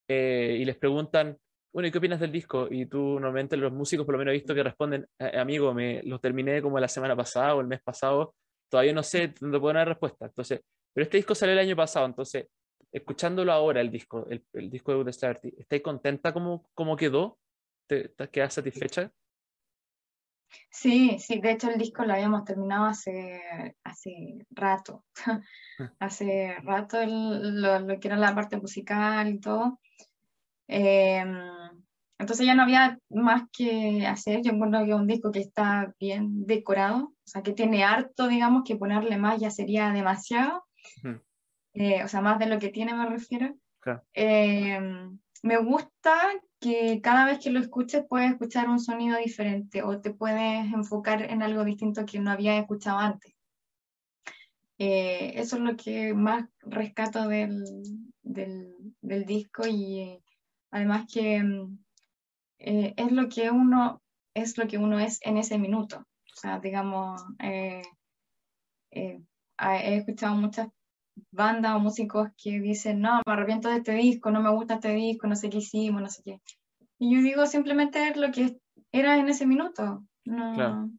Eh, 0.08 0.58
y 0.62 0.66
les 0.66 0.78
preguntan, 0.78 1.38
bueno, 1.74 1.88
¿y 1.88 1.92
qué 1.92 1.98
opinas 1.98 2.22
del 2.22 2.32
disco? 2.32 2.68
Y 2.72 2.86
tú 2.86 3.20
normalmente 3.20 3.58
los 3.58 3.74
músicos 3.74 4.06
por 4.06 4.14
lo 4.14 4.20
menos 4.20 4.32
he 4.32 4.38
visto 4.38 4.56
que 4.56 4.64
responden, 4.64 5.06
eh, 5.20 5.38
amigo, 5.38 5.74
me 5.74 6.02
lo 6.04 6.20
terminé 6.20 6.62
como 6.62 6.80
la 6.80 6.88
semana 6.88 7.18
pasada 7.18 7.54
o 7.54 7.62
el 7.62 7.68
mes 7.68 7.82
pasado, 7.84 8.34
todavía 8.70 8.94
no 8.94 9.04
sé, 9.04 9.34
no 9.42 9.60
puedo 9.60 9.74
dar 9.74 9.90
respuesta. 9.90 10.28
Entonces, 10.28 10.62
pero 10.94 11.04
este 11.04 11.18
disco 11.18 11.36
salió 11.36 11.54
el 11.54 11.60
año 11.60 11.76
pasado, 11.76 12.06
entonces, 12.06 12.48
escuchándolo 12.94 13.52
ahora, 13.52 13.82
el 13.82 13.92
disco, 13.92 14.26
el, 14.30 14.70
disco 14.70 15.04
de 15.04 15.14
Starty, 15.14 15.54
¿estáis 15.58 15.82
contenta 15.82 16.32
cómo, 16.34 16.70
cómo 16.74 16.96
quedó? 16.96 17.38
¿Te, 17.88 18.08
¿Te 18.10 18.30
quedas 18.30 18.54
satisfecha? 18.54 19.12
Sí, 20.70 21.18
sí, 21.20 21.40
de 21.40 21.52
hecho 21.52 21.70
el 21.70 21.78
disco 21.78 22.04
lo 22.04 22.14
habíamos 22.14 22.44
terminado 22.44 22.86
hace, 22.86 23.76
hace 23.84 24.46
rato, 24.52 25.06
hace 26.00 26.56
rato 26.64 26.98
lo, 27.06 28.00
que 28.00 28.08
era 28.08 28.18
la 28.18 28.36
parte 28.36 28.58
musical 28.58 29.30
y 29.30 29.40
todo. 29.40 29.80
Em, 30.68 31.38
entonces 32.20 32.46
ya 32.46 32.54
no 32.54 32.64
había 32.64 33.00
más 33.10 33.44
que 33.52 34.06
hacer, 34.06 34.42
yo 34.44 34.52
encuentro 34.52 34.84
que 34.84 34.92
es 34.92 34.96
un 34.96 35.08
disco 35.08 35.32
que 35.32 35.40
está 35.40 35.94
bien 36.00 36.46
decorado, 36.46 37.06
o 37.06 37.28
sea, 37.28 37.42
que 37.42 37.54
tiene 37.54 37.84
harto, 37.84 38.28
digamos, 38.28 38.64
que 38.66 38.76
ponerle 38.76 39.18
más 39.18 39.40
ya 39.40 39.50
sería 39.50 39.92
demasiado, 39.92 40.66
eh, 41.74 42.04
o 42.04 42.08
sea, 42.08 42.22
más 42.22 42.40
de 42.40 42.48
lo 42.48 42.60
que 42.60 42.70
tiene 42.70 42.94
me 42.94 43.06
refiero. 43.06 43.56
Em, 44.14 45.18
me 45.44 45.58
gusta 45.58 46.14
que 46.60 47.00
cada 47.02 47.26
vez 47.26 47.40
que 47.40 47.52
lo 47.52 47.60
escuches 47.60 48.06
puedes 48.08 48.32
escuchar 48.32 48.70
un 48.70 48.80
sonido 48.80 49.18
diferente 49.18 49.82
o 49.84 50.02
te 50.02 50.14
puedes 50.14 50.72
enfocar 50.74 51.22
en 51.22 51.42
algo 51.42 51.64
distinto 51.64 52.06
que 52.06 52.20
no 52.20 52.32
habías 52.32 52.60
escuchado 52.60 53.00
antes. 53.00 53.34
Eh, 54.78 55.34
eso 55.36 55.58
es 55.58 55.62
lo 55.62 55.76
que 55.76 56.14
más 56.14 56.46
rescato 56.62 57.28
del, 57.28 57.66
del, 58.22 59.26
disco 59.26 59.64
y 59.68 60.00
eh, 60.00 60.24
además 60.72 61.06
que 61.12 61.44
mm, 61.44 61.80
eh, 62.60 62.94
es 62.96 63.12
lo 63.12 63.28
que 63.28 63.52
uno 63.52 64.02
es 64.34 64.58
lo 64.58 64.68
que 64.68 64.78
uno 64.78 65.00
es 65.00 65.20
en 65.24 65.38
ese 65.38 65.58
minuto. 65.58 65.98
O 65.98 66.36
sea, 66.36 66.60
digamos, 66.60 67.22
he 67.40 67.82
escuchado 69.60 70.36
muchas 70.36 70.70
bandas 71.32 71.76
o 71.76 71.80
músicos 71.80 72.30
que 72.42 72.60
dicen, 72.60 73.02
no, 73.02 73.22
me 73.26 73.34
arrepiento 73.34 73.70
de 73.70 73.78
este 73.78 73.94
disco, 73.94 74.32
no 74.32 74.42
me 74.42 74.52
gusta 74.52 74.76
este 74.76 74.94
disco, 74.94 75.28
no 75.28 75.36
sé 75.36 75.50
qué 75.50 75.58
hicimos, 75.58 76.02
no 76.02 76.10
sé 76.10 76.22
qué. 76.24 76.42
Y 76.98 77.16
yo 77.16 77.22
digo 77.22 77.46
simplemente 77.46 78.16
lo 78.16 78.32
que 78.32 78.58
era 78.92 79.18
en 79.18 79.30
ese 79.30 79.46
minuto. 79.46 80.04
No, 80.26 80.90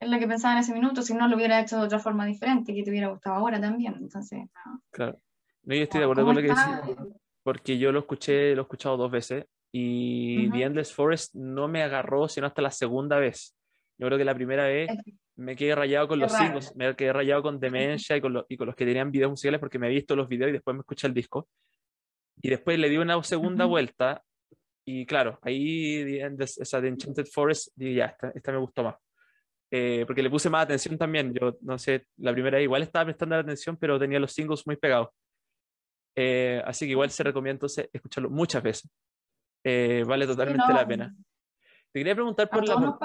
Es 0.00 0.08
lo 0.10 0.18
que 0.18 0.26
pensaba 0.26 0.54
en 0.54 0.60
ese 0.60 0.74
minuto, 0.74 1.02
si 1.02 1.14
no 1.14 1.28
lo 1.28 1.36
hubiera 1.36 1.60
hecho 1.60 1.78
de 1.78 1.84
otra 1.84 1.98
forma 1.98 2.26
diferente, 2.26 2.74
que 2.74 2.82
te 2.82 2.90
hubiera 2.90 3.08
gustado 3.08 3.36
ahora 3.36 3.60
también. 3.60 3.94
Entonces, 3.94 4.48
Claro. 4.90 5.18
No, 5.62 5.74
yo 5.74 5.82
estoy 5.82 5.98
de 5.98 6.04
acuerdo 6.04 6.24
con 6.24 6.36
lo 6.36 6.42
que 6.42 6.48
decís, 6.48 7.14
porque 7.42 7.78
yo 7.78 7.92
lo 7.92 8.00
escuché, 8.00 8.54
lo 8.54 8.62
he 8.62 8.64
escuchado 8.64 8.96
dos 8.96 9.10
veces 9.10 9.46
y 9.72 10.48
The 10.50 10.62
Endless 10.62 10.92
Forest 10.92 11.34
no 11.34 11.68
me 11.68 11.82
agarró 11.82 12.28
sino 12.28 12.46
hasta 12.46 12.62
la 12.62 12.70
segunda 12.70 13.18
vez. 13.18 13.54
Yo 13.98 14.06
creo 14.06 14.18
que 14.18 14.24
la 14.24 14.34
primera 14.34 14.66
vez 14.66 14.90
me 15.36 15.56
quedé 15.56 15.74
rayado 15.74 16.08
con 16.08 16.18
los 16.18 16.32
singles, 16.32 16.74
me 16.76 16.94
quedé 16.96 17.12
rayado 17.12 17.42
con 17.42 17.58
Dementia 17.58 18.16
y 18.16 18.20
con, 18.20 18.44
y 18.48 18.56
con 18.56 18.66
los 18.66 18.76
que 18.76 18.84
tenían 18.84 19.10
videos 19.10 19.30
musicales 19.30 19.60
porque 19.60 19.78
me 19.78 19.88
he 19.88 19.90
visto 19.90 20.16
los 20.16 20.28
videos 20.28 20.50
y 20.50 20.52
después 20.52 20.74
me 20.74 20.80
escuché 20.80 21.06
el 21.06 21.14
disco. 21.14 21.48
Y 22.42 22.50
después 22.50 22.78
le 22.78 22.88
di 22.88 22.98
una 22.98 23.22
segunda 23.22 23.64
vuelta 23.64 24.22
y 24.88 25.04
claro, 25.04 25.38
ahí 25.42 26.20
esa 26.38 26.80
de 26.80 26.88
Enchanted 26.88 27.26
Forest, 27.26 27.72
dije, 27.74 27.94
ya, 27.94 28.16
esta, 28.34 28.52
me 28.52 28.58
gustó 28.58 28.84
más. 28.84 28.94
Eh, 29.68 30.04
porque 30.06 30.22
le 30.22 30.30
puse 30.30 30.48
más 30.48 30.64
atención 30.64 30.96
también. 30.96 31.34
Yo 31.34 31.56
no 31.62 31.76
sé, 31.76 32.06
la 32.18 32.32
primera 32.32 32.60
igual 32.60 32.82
estaba 32.82 33.06
prestando 33.06 33.34
la 33.34 33.42
atención, 33.42 33.76
pero 33.76 33.98
tenía 33.98 34.20
los 34.20 34.32
singles 34.32 34.64
muy 34.64 34.76
pegados. 34.76 35.08
Eh, 36.14 36.62
así 36.64 36.86
que 36.86 36.92
igual 36.92 37.10
se 37.10 37.24
recomienda 37.24 37.56
entonces 37.56 37.90
escucharlo 37.92 38.30
muchas 38.30 38.62
veces. 38.62 38.88
Eh, 39.64 40.04
vale 40.06 40.24
totalmente 40.24 40.72
la 40.72 40.86
pena. 40.86 41.16
Te 41.92 42.00
quería 42.00 42.14
preguntar 42.14 42.48
por 42.48 42.66
la, 42.66 42.98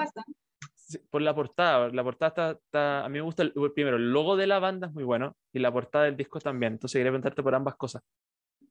por 1.10 1.22
la 1.22 1.34
portada. 1.34 1.88
La 1.90 2.02
portada 2.02 2.52
está, 2.52 3.04
a 3.04 3.08
mí 3.08 3.14
me 3.14 3.20
gusta, 3.20 3.42
el, 3.42 3.52
primero, 3.74 3.96
el 3.96 4.12
logo 4.12 4.36
de 4.36 4.46
la 4.46 4.58
banda 4.58 4.88
es 4.88 4.92
muy 4.92 5.04
bueno 5.04 5.36
y 5.52 5.58
la 5.58 5.72
portada 5.72 6.04
del 6.04 6.16
disco 6.16 6.40
también. 6.40 6.74
Entonces 6.74 6.98
quería 6.98 7.10
preguntarte 7.10 7.42
por 7.42 7.54
ambas 7.54 7.76
cosas. 7.76 8.02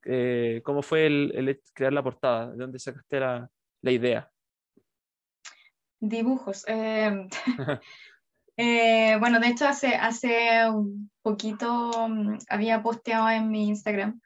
Eh, 0.06 0.62
¿Cómo 0.64 0.82
fue 0.82 1.06
el, 1.06 1.62
crear 1.74 1.94
la 1.94 2.04
portada? 2.04 2.52
¿De 2.52 2.58
dónde 2.58 2.80
sacaste 2.80 3.20
la, 3.20 3.50
la 3.82 3.92
idea? 3.92 4.30
Dibujos. 6.00 6.64
Em, 6.68 7.30
eh, 8.58 9.18
bueno, 9.20 9.40
de 9.40 9.48
hecho 9.48 9.68
hace, 9.68 9.96
hace 9.96 10.70
un 10.70 11.10
poquito 11.22 12.08
mm, 12.10 12.38
había 12.50 12.82
posteado 12.82 13.30
en 13.30 13.50
mi 13.50 13.68
Instagram 13.68 14.20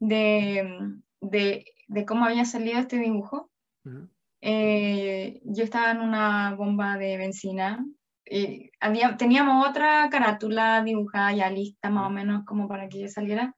de, 0.00 0.98
de, 1.20 1.64
de, 1.86 2.04
cómo 2.04 2.24
había 2.24 2.44
salido 2.44 2.80
este 2.80 2.98
dibujo. 2.98 3.48
Eh, 4.42 5.40
yo 5.44 5.64
estaba 5.64 5.92
en 5.92 6.00
una 6.00 6.54
bomba 6.54 6.98
de 6.98 7.16
benzina. 7.16 7.84
Y 8.24 8.70
había, 8.80 9.16
teníamos 9.16 9.68
otra 9.68 10.08
carátula 10.10 10.82
dibujada 10.82 11.32
ya 11.32 11.50
lista, 11.50 11.90
más 11.90 12.06
o 12.06 12.10
menos, 12.10 12.44
como 12.44 12.68
para 12.68 12.88
que 12.88 13.00
yo 13.00 13.08
saliera, 13.08 13.54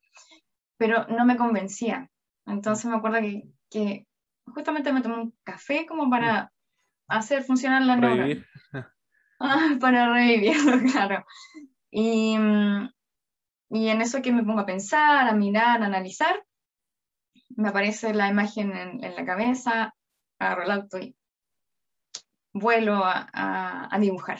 pero 0.77 1.07
no 1.09 1.25
me 1.25 1.37
convencía. 1.37 2.11
Entonces 2.47 2.87
me 2.87 2.97
acuerdo 2.97 3.21
que, 3.21 3.43
que 3.71 4.07
justamente 4.47 4.93
me 4.93 5.01
tomé 5.01 5.17
un 5.17 5.35
café 5.45 5.87
como 5.87 6.11
para 6.11 6.53
hacer 7.09 7.43
funcionar 7.43 7.83
la 7.83 7.97
neurona. 7.97 8.47
para 9.81 10.13
revivirlo, 10.13 10.79
claro. 10.93 11.25
Y, 11.91 12.37
mm, 12.39 12.91
y 13.71 13.89
en 13.89 14.01
eso 14.03 14.23
que 14.23 14.33
me 14.33 14.45
pongo 14.45 14.61
a 14.61 14.67
pensar, 14.67 15.29
a 15.29 15.35
mirar, 15.35 15.83
a 15.83 15.87
analizar, 15.87 16.45
me 17.57 17.69
aparece 17.69 18.15
la 18.15 18.29
imagen 18.29 18.73
en, 18.77 19.15
la 19.15 19.25
cabeza, 19.25 19.95
agarro 20.39 20.63
el 20.65 20.71
auto 20.71 20.99
y 20.99 21.15
vuelo 22.53 22.95
a, 23.05 23.29
a, 23.33 23.99
dibujar. 23.99 24.39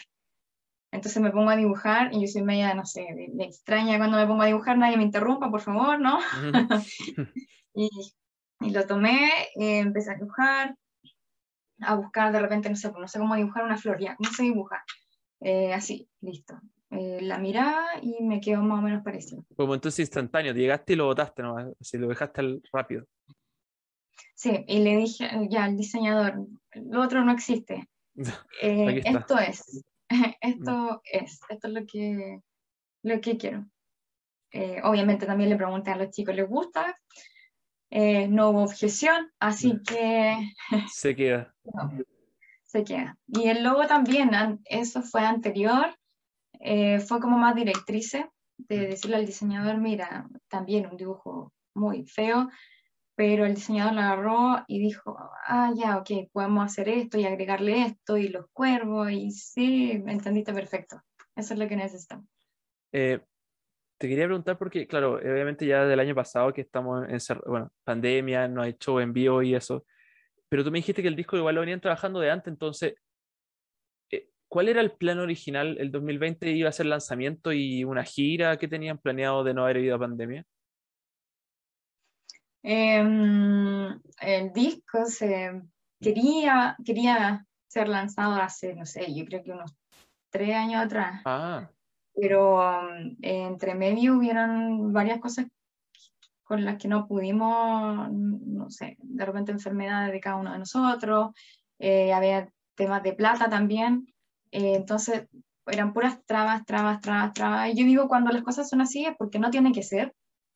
Entonces 0.93 1.21
me 1.21 1.33
pongo 1.33 1.51
a 1.51 1.57
dibujar 1.57 2.15
y 2.15 2.21
yo 2.21 2.29
soy 2.29 2.43
media, 2.43 2.73
no 2.75 2.87
sé, 2.87 3.01
de, 3.15 3.45
extraña 3.45 3.99
cuando 3.99 4.17
me 4.17 4.27
pongo 4.27 4.43
a 4.43 4.47
dibujar, 4.47 4.79
nadie 4.79 4.97
me 4.97 5.03
interrumpa, 5.03 5.51
por 5.51 5.61
favor, 5.61 6.01
¿no? 6.01 6.19
y, 7.75 7.91
y, 8.61 8.71
lo 8.71 8.87
tomé, 8.87 9.29
eh, 9.57 9.81
empecé 9.81 10.13
a 10.13 10.15
dibujar, 10.15 10.77
a 11.81 11.95
buscar 11.97 12.33
de 12.33 12.41
repente, 12.41 12.71
no 12.71 12.77
sé, 12.77 12.93
no 12.93 13.09
sé 13.09 13.19
cómo 13.19 13.35
dibujar 13.35 13.65
una 13.65 13.77
flor, 13.77 13.99
ya, 13.99 14.15
¿cómo 14.15 14.31
se 14.31 14.45
dibuja? 14.45 14.85
Eh, 15.41 15.75
así, 15.75 16.09
listo. 16.21 16.61
Eh, 16.91 17.19
la 17.23 17.39
miraba 17.39 17.87
y 18.01 18.23
me 18.23 18.41
quedó 18.41 18.63
más 18.63 18.79
o 18.79 18.83
menos 18.83 19.03
parecido. 19.03 19.45
Como 19.57 19.75
entonces 19.75 20.01
instantáneo, 20.01 20.53
llegaste 20.55 20.93
y 20.93 20.97
lo 20.97 21.07
botaste, 21.07 21.43
¿no? 21.43 21.57
Así 21.81 21.99
lo 21.99 22.07
dejaste 22.07 22.61
rápido. 22.73 23.05
Sí, 24.35 24.65
y 24.67 24.81
le 24.81 24.97
dije 24.97 25.29
ya 25.49 25.65
al 25.65 25.77
diseñador, 25.77 26.47
lo 26.75 27.03
otro 27.03 27.25
no 27.25 27.33
existe. 27.33 27.89
Eh, 28.63 29.03
esto 29.05 29.37
es, 29.41 29.85
esto 30.41 30.73
mm. 30.73 31.01
es, 31.03 31.41
esto 31.49 31.67
es 31.67 31.75
lo 31.75 31.85
que, 31.85 32.39
lo 33.03 33.21
que 33.21 33.37
quiero. 33.37 33.67
obviamente 34.85 35.27
también 35.27 35.51
le 35.51 35.57
pregunté 35.57 35.91
a 35.91 35.97
los 35.97 36.11
chicos, 36.11 36.37
¿les 36.37 36.49
gusta? 36.49 36.97
no 37.91 38.51
hubo 38.51 38.63
objeción, 38.63 39.33
así 39.41 39.75
mm. 39.75 39.83
que... 39.83 40.37
Se 40.93 41.17
queda. 41.17 41.55
se 42.63 42.85
queda. 42.85 43.19
Y 43.27 43.49
el 43.49 43.65
logo 43.65 43.87
también, 43.87 44.31
eso 44.65 45.03
fue 45.03 45.23
anterior, 45.23 45.97
eh, 46.61 46.99
fue 47.01 47.21
como 47.21 47.37
más 47.37 47.55
directrice 47.55 48.31
de 48.57 48.87
decirle 48.87 49.17
al 49.17 49.27
diseñador, 49.27 49.79
mira, 49.79 50.29
también 50.49 50.87
un 50.87 50.97
dibujo 50.97 51.53
muy 51.75 52.07
feo, 52.07 52.49
pero 53.15 53.47
el 53.47 53.55
diseñador 53.55 53.95
lo 53.95 54.01
agarró 54.01 54.65
y 54.67 54.79
dijo, 54.81 55.17
ah, 55.47 55.73
ya, 55.77 55.99
ok, 55.99 56.31
podemos 56.33 56.65
hacer 56.65 56.89
esto 56.89 57.19
y 57.19 57.25
agregarle 57.25 57.83
esto 57.83 58.17
y 58.17 58.29
los 58.29 58.47
cuervos, 58.53 59.11
y 59.11 59.31
sí, 59.31 60.03
entendiste 60.07 60.53
perfecto. 60.53 61.01
Eso 61.37 61.55
es 61.55 61.61
lo 61.61 61.69
que 61.69 61.77
necesitamos. 61.77 62.27
Eh, 62.93 63.21
te 63.99 64.09
quería 64.09 64.27
preguntar 64.27 64.59
porque, 64.59 64.87
claro, 64.87 65.15
obviamente 65.15 65.67
ya 65.67 65.85
del 65.85 66.01
año 66.01 66.15
pasado 66.15 66.53
que 66.53 66.63
estamos 66.63 67.07
en, 67.09 67.19
bueno, 67.47 67.71
pandemia, 67.85 68.49
no 68.49 68.63
ha 68.63 68.69
hecho 68.69 69.01
envío 69.01 69.43
y 69.43 69.55
eso, 69.55 69.85
pero 70.49 70.65
tú 70.65 70.71
me 70.71 70.79
dijiste 70.79 71.03
que 71.03 71.09
el 71.09 71.17
disco 71.17 71.37
igual 71.37 71.55
lo 71.55 71.61
venían 71.61 71.81
trabajando 71.81 72.21
de 72.21 72.31
antes, 72.31 72.53
entonces, 72.53 72.95
¿Cuál 74.55 74.69
era 74.69 74.81
el 74.81 74.93
plan 74.93 75.19
original? 75.19 75.77
¿El 75.81 75.91
2020 75.91 76.49
iba 76.53 76.69
a 76.69 76.73
ser 76.73 76.87
lanzamiento 76.87 77.53
y 77.53 77.83
una 77.83 78.05
gira? 78.05 78.57
que 78.57 78.69
tenían 78.69 78.99
planeado 78.99 79.43
de 79.43 79.53
no 79.53 79.65
haber 79.65 79.79
habido 79.79 79.99
pandemia? 79.99 80.45
Em, 82.67 84.01
el 84.23 84.53
disco 84.55 85.05
se 85.05 85.61
quería, 86.01 86.77
quería 86.83 87.47
ser 87.69 87.89
lanzado 87.89 88.41
hace, 88.41 88.75
no 88.75 88.87
sé, 88.87 89.15
yo 89.15 89.27
creo 89.27 89.43
que 89.43 89.53
unos 89.53 89.77
tres 90.31 90.55
años 90.55 90.83
atrás. 90.83 91.21
Ah. 91.27 91.69
Pero 92.15 92.57
um, 92.57 93.17
entre 93.21 93.75
medio 93.75 94.17
hubieron 94.17 94.95
varias 94.95 95.21
cosas 95.21 95.47
con 96.43 96.65
las 96.65 96.79
que 96.79 96.89
no 96.89 97.07
pudimos, 97.07 98.11
no 98.11 98.71
sé, 98.71 98.97
de 98.99 99.27
repente 99.27 99.53
enfermedades 99.53 100.13
de 100.13 100.21
cada 100.21 100.37
uno 100.37 100.53
de 100.53 100.59
nosotros, 100.59 101.33
eh, 101.79 102.15
había 102.15 102.49
temas 102.77 103.03
de 103.03 103.13
plata 103.13 103.51
también. 103.51 104.07
Eh, 104.53 104.77
entonces, 104.77 105.27
eran 105.67 105.93
puras 105.93 106.25
trabas, 106.25 106.65
trabas, 106.65 107.01
trabas, 107.03 107.33
trabas. 107.35 107.71
Y 107.71 107.77
yo 107.77 107.85
digo, 107.85 108.09
cuando 108.09 108.31
las 108.31 108.43
cosas 108.43 108.71
son 108.71 108.81
así 108.81 109.05
es 109.05 109.15
porque 109.19 109.39
no 109.39 109.51
tiene 109.51 109.73
que 109.73 109.83
ser, 109.83 110.15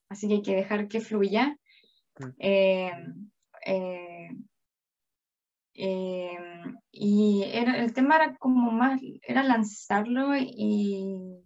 así 0.09 0.27
que 0.27 0.35
hay 0.35 0.43
que 0.43 0.57
dejar 0.57 0.89
que 0.89 1.01
fluya. 1.01 1.59
Mm. 2.19 2.35
Eh, 2.39 2.93
eh, 5.75 6.39
y 6.91 7.43
era, 7.45 7.79
el 7.79 7.93
tema 7.93 8.17
era 8.17 8.37
como 8.37 8.73
más, 8.73 9.01
era 9.23 9.43
lanzarlo 9.43 10.37
y 10.37 11.39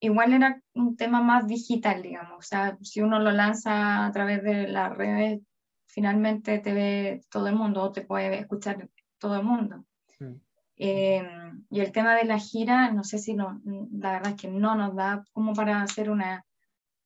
igual 0.00 0.32
era 0.32 0.60
un 0.74 0.96
tema 0.96 1.22
más 1.22 1.46
digital, 1.46 2.02
digamos. 2.02 2.38
O 2.38 2.42
sea, 2.42 2.76
si 2.82 3.00
uno 3.00 3.20
lo 3.20 3.30
lanza 3.30 4.04
a 4.04 4.12
través 4.12 4.42
de 4.42 4.68
las 4.68 4.94
redes, 4.96 5.40
finalmente 5.86 6.58
te 6.58 6.72
ve 6.72 7.20
todo 7.30 7.46
el 7.46 7.54
mundo 7.54 7.82
o 7.82 7.92
te 7.92 8.02
puede 8.02 8.40
escuchar 8.40 8.88
todo 9.18 9.36
el 9.36 9.44
mundo. 9.44 9.84
Mm. 10.18 10.34
Em, 10.76 11.64
y 11.70 11.80
el 11.80 11.92
tema 11.92 12.16
de 12.16 12.24
la 12.24 12.38
gira, 12.38 12.90
no 12.90 13.04
sé 13.04 13.18
si 13.18 13.34
no, 13.34 13.60
la 13.64 14.12
verdad 14.12 14.32
es 14.32 14.40
que 14.40 14.48
no 14.48 14.74
nos 14.74 14.96
da 14.96 15.24
como 15.32 15.54
para 15.54 15.82
hacer 15.82 16.10
una, 16.10 16.44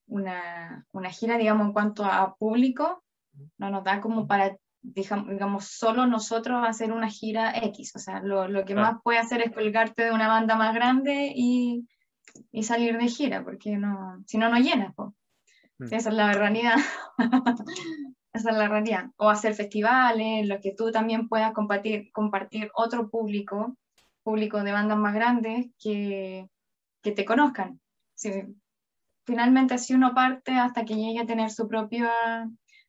una, 0.06 0.86
una 0.92 1.10
gira, 1.10 1.36
digamos, 1.36 1.66
en 1.66 1.72
cuanto 1.72 2.04
a 2.04 2.34
público, 2.36 3.02
no 3.58 3.70
nos 3.70 3.84
da 3.84 4.00
como 4.00 4.26
para, 4.26 4.56
digamos, 4.82 5.66
solo 5.66 6.06
nosotros 6.06 6.64
hacer 6.66 6.92
una 6.92 7.08
gira 7.08 7.52
X. 7.56 7.94
O 7.96 7.98
sea, 7.98 8.20
lo, 8.20 8.48
lo 8.48 8.64
que 8.64 8.74
más 8.74 8.96
puede 9.02 9.18
hacer 9.18 9.42
es 9.42 9.52
colgarte 9.52 10.04
de 10.04 10.12
una 10.12 10.28
banda 10.28 10.56
más 10.56 10.74
grande 10.74 11.32
y, 11.34 11.86
y 12.52 12.62
salir 12.62 12.98
de 12.98 13.08
gira, 13.08 13.44
porque 13.44 13.76
no, 13.76 14.22
si 14.26 14.38
no, 14.38 14.48
no 14.48 14.58
llenas. 14.58 14.94
Mm. 15.78 15.84
Esa 15.92 16.08
es 16.08 16.14
la 16.14 16.32
realidad. 16.32 16.76
Esa 18.32 18.50
es 18.50 18.56
la 18.56 18.68
realidad. 18.68 19.10
O 19.16 19.30
hacer 19.30 19.54
festivales, 19.54 20.46
lo 20.46 20.60
que 20.60 20.74
tú 20.74 20.90
también 20.90 21.28
puedas 21.28 21.52
compartir, 21.52 22.10
compartir 22.12 22.70
otro 22.74 23.08
público, 23.08 23.76
público 24.22 24.62
de 24.62 24.72
bandas 24.72 24.98
más 24.98 25.14
grandes 25.14 25.68
que, 25.78 26.48
que 27.02 27.12
te 27.12 27.24
conozcan. 27.24 27.80
Finalmente 29.26 29.74
así 29.74 29.94
uno 29.94 30.14
parte 30.14 30.52
hasta 30.52 30.84
que 30.84 30.94
llegue 30.94 31.20
a 31.20 31.26
tener 31.26 31.50
su 31.50 31.68
propia, 31.68 32.10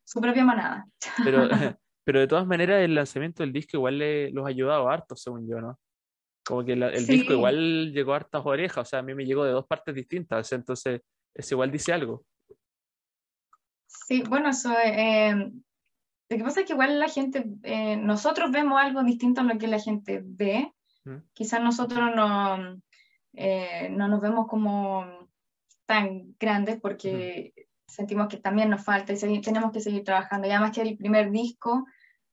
su 0.03 0.21
propia 0.21 0.45
manada. 0.45 0.87
Pero, 1.23 1.49
pero 2.05 2.19
de 2.19 2.27
todas 2.27 2.47
maneras 2.47 2.81
el 2.81 2.95
lanzamiento 2.95 3.43
del 3.43 3.53
disco 3.53 3.77
igual 3.77 3.97
le, 3.97 4.31
los 4.31 4.45
ha 4.45 4.49
ayudado 4.49 4.89
harto, 4.89 5.15
según 5.15 5.47
yo, 5.49 5.59
¿no? 5.59 5.79
Como 6.45 6.63
que 6.63 6.73
el 6.73 7.05
disco 7.05 7.33
igual 7.33 7.91
llegó 7.91 8.13
a 8.13 8.17
hartas 8.17 8.41
orejas, 8.45 8.87
o 8.87 8.89
sea, 8.89 8.99
a 8.99 9.01
mí 9.01 9.13
me 9.13 9.25
llegó 9.25 9.43
de 9.43 9.51
dos 9.51 9.67
partes 9.67 9.93
distintas, 9.93 10.49
entonces 10.53 11.01
es 11.33 11.51
igual 11.51 11.71
dice 11.71 11.91
algo. 11.91 12.23
Sí, 13.85 14.23
bueno, 14.23 14.49
eso, 14.49 14.73
eh, 14.81 15.51
lo 16.29 16.37
que 16.37 16.43
pasa 16.43 16.61
es 16.61 16.65
que 16.65 16.73
igual 16.73 16.99
la 16.99 17.09
gente, 17.09 17.45
eh, 17.63 17.97
nosotros 17.97 18.51
vemos 18.51 18.79
algo 18.81 19.03
distinto 19.03 19.41
a 19.41 19.43
lo 19.43 19.57
que 19.57 19.67
la 19.67 19.79
gente 19.79 20.21
ve. 20.23 20.73
Mm. 21.03 21.17
Quizás 21.33 21.61
nosotros 21.61 22.15
no, 22.15 22.81
eh, 23.33 23.89
no 23.89 24.07
nos 24.07 24.21
vemos 24.21 24.47
como 24.47 25.16
tan 25.87 26.35
grandes 26.39 26.79
porque 26.79 27.53
sentimos 27.87 28.27
que 28.27 28.37
también 28.37 28.69
nos 28.69 28.83
falta 28.83 29.13
y 29.13 29.41
tenemos 29.41 29.71
que 29.71 29.79
seguir 29.81 30.03
trabajando. 30.03 30.47
Y 30.47 30.51
además 30.51 30.71
que 30.71 30.81
el 30.81 30.97
primer 30.97 31.31
disco, 31.31 31.85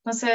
entonces, 0.03 0.31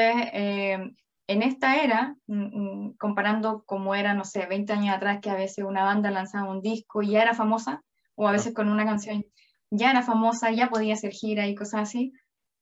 en 1.30 1.42
esta 1.42 1.76
era, 1.76 2.16
mm, 2.26 2.88
mm, 2.88 2.96
comparando 2.96 3.62
como 3.64 3.94
era, 3.94 4.14
no 4.14 4.24
sé, 4.24 4.46
20 4.46 4.72
años 4.72 4.96
atrás, 4.96 5.20
que 5.22 5.30
a 5.30 5.36
veces 5.36 5.64
una 5.64 5.84
banda 5.84 6.10
lanzaba 6.10 6.50
un 6.50 6.60
disco 6.60 7.02
y 7.02 7.10
ya 7.10 7.22
era 7.22 7.34
famosa, 7.34 7.84
o 8.16 8.26
a 8.26 8.32
veces 8.32 8.52
con 8.52 8.68
una 8.68 8.84
canción 8.84 9.24
ya 9.70 9.92
era 9.92 10.02
famosa, 10.02 10.50
ya 10.50 10.70
podía 10.70 10.94
hacer 10.94 11.12
gira 11.12 11.46
y 11.46 11.54
cosas 11.54 11.82
así, 11.82 12.12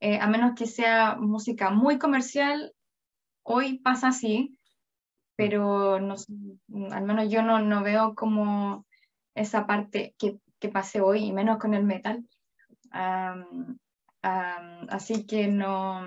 eh, 0.01 0.19
a 0.21 0.27
menos 0.27 0.53
que 0.55 0.67
sea 0.67 1.17
música 1.17 1.71
muy 1.71 1.99
comercial, 1.99 2.75
hoy 3.43 3.79
pasa 3.79 4.09
así, 4.09 4.59
pero 5.35 5.99
no, 5.99 6.17
al 6.91 7.05
menos 7.05 7.31
yo 7.31 7.43
no, 7.43 7.61
no 7.61 7.83
veo 7.83 8.15
como 8.15 8.85
esa 9.35 9.67
parte 9.67 10.15
que, 10.19 10.37
que 10.59 10.69
pase 10.69 11.01
hoy, 11.01 11.27
y 11.27 11.33
menos 11.33 11.59
con 11.59 11.75
el 11.75 11.85
metal. 11.85 12.25
así 14.23 15.27
que 15.27 15.49
no, 15.49 16.03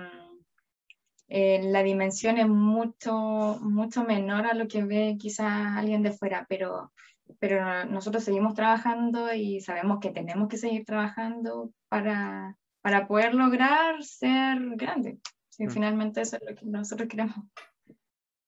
eh, 1.28 1.60
la 1.62 1.82
dimensión 1.82 2.38
es 2.38 2.48
mucho, 2.48 3.58
mucho 3.60 4.04
menor 4.04 4.46
a 4.46 4.54
lo 4.54 4.68
que 4.68 4.84
ve 4.84 5.16
quizás 5.18 5.76
alguien 5.76 6.02
de 6.02 6.12
fuera, 6.12 6.46
pero 6.48 6.92
pero 7.38 7.84
nosotros 7.86 8.24
seguimos 8.24 8.54
trabajando 8.54 9.32
y 9.32 9.60
sabemos 9.60 9.98
que 10.00 10.10
tenemos 10.10 10.48
que 10.48 10.56
seguir 10.56 10.84
trabajando 10.84 11.72
para, 11.88 12.56
para 12.80 13.06
poder 13.06 13.34
lograr 13.34 14.02
ser 14.02 14.58
grandes. 14.76 15.18
Y 15.58 15.66
mm. 15.66 15.70
finalmente 15.70 16.20
eso 16.20 16.36
es 16.36 16.42
lo 16.48 16.54
que 16.54 16.66
nosotros 16.66 17.08
queremos 17.08 17.36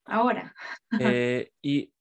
ahora. 0.05 0.55
Eh, 1.01 1.51
y 1.63 1.93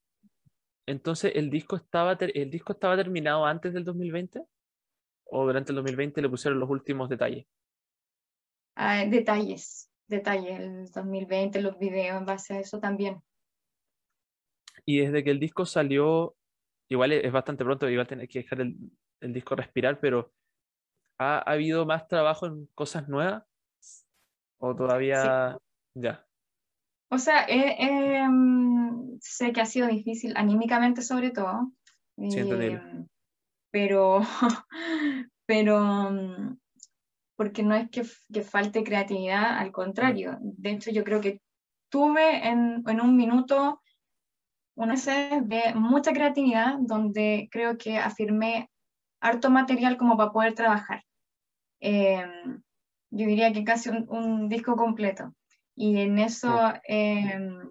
entonces, 0.86 1.32
¿el 1.36 1.50
disco, 1.50 1.76
estaba 1.76 2.14
¿el 2.14 2.50
disco 2.50 2.74
estaba 2.74 2.98
terminado 2.98 3.46
antes 3.46 3.74
del 3.74 3.86
2020? 3.86 4.44
¿O 5.26 5.46
durante 5.46 5.72
el 5.72 5.78
2020 5.78 6.22
le 6.22 6.30
pusieron 6.30 6.60
los 6.60 6.70
últimos 6.70 7.10
detalles? 7.10 7.46
Ah, 8.76 9.06
detalles. 9.06 9.90
detalles, 10.08 10.60
el 10.60 10.92
2020, 10.92 11.62
los 11.62 11.78
videos 11.80 12.18
en 12.18 12.26
base 12.26 12.54
a 12.54 12.60
eso 12.60 12.80
también. 12.80 13.22
Y 14.86 15.00
desde 15.00 15.24
que 15.24 15.32
el 15.32 15.40
disco 15.40 15.66
salió, 15.66 16.36
igual 16.90 17.14
es 17.14 17.32
bastante 17.32 17.64
pronto, 17.64 17.90
igual 17.90 18.08
tener 18.08 18.28
que 18.28 18.40
dejar 18.40 18.62
el, 18.62 18.76
el 19.22 19.34
disco 19.34 19.56
respirar, 19.56 20.00
pero 20.00 20.34
¿ha, 21.18 21.38
¿ha, 21.38 21.54
habido 21.54 21.86
más 21.86 22.08
trabajo 22.08 22.46
en 22.46 22.68
cosas 22.76 23.08
nuevas? 23.08 23.44
¿O 24.58 24.76
todavía 24.76 25.58
ya? 25.94 26.26
O 27.14 27.18
sea, 27.20 27.46
eh, 27.46 27.76
eh, 27.80 28.28
sé 29.22 29.54
que 29.54 29.62
ha 29.62 29.66
sido 29.66 29.88
difícil, 29.88 30.34
anímicamente 30.36 31.02
sobre 31.02 31.30
todo. 31.30 31.72
Eh, 32.18 32.80
pero, 33.72 34.22
pero, 35.46 36.12
mm, 36.12 36.58
porque 37.36 37.64
no 37.64 37.76
es 37.76 37.90
que, 37.90 38.04
que, 38.32 38.42
falte 38.42 38.84
creatividad, 38.84 39.58
al 39.58 39.72
contrario. 39.72 40.38
De 40.42 40.72
hecho, 40.72 40.92
yo 40.92 41.04
creo 41.04 41.22
que 41.22 41.40
tuve 41.90 42.48
en, 42.48 42.84
en 42.88 43.02
un 43.02 43.16
minuto 43.16 43.82
una 44.76 44.98
serie 44.98 45.42
de 45.42 45.76
mucha 45.76 46.14
creatividad 46.14 46.78
donde 46.80 47.48
creo 47.52 47.78
que 47.78 47.98
afirmé 47.98 48.70
harto 49.22 49.50
material 49.50 49.98
como 49.98 50.18
para 50.18 50.32
poder 50.32 50.54
trabajar. 50.54 51.04
Em, 51.80 52.62
yo 53.12 53.28
diría 53.28 53.54
que 53.54 53.64
casi 53.64 53.90
un, 53.90 54.50
disco 54.50 54.76
completo. 54.76 55.34
Y 55.76 55.98
en 56.00 56.20
eso, 56.20 56.74
em, 56.84 57.70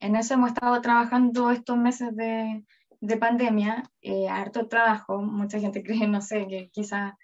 en 0.00 0.16
eso 0.16 0.34
hemos 0.34 0.52
estado 0.52 0.80
trabajando 0.80 1.50
estos 1.50 1.76
meses 1.76 2.14
de, 2.16 2.64
de 3.00 3.16
pandemia, 3.16 3.84
eh, 4.02 4.28
harto 4.28 4.68
trabajo. 4.68 5.22
Mucha 5.22 5.60
gente 5.60 5.82
cree, 5.84 6.08
no 6.08 6.20
sé, 6.20 6.46
que 6.48 6.70
quizás 6.70 7.14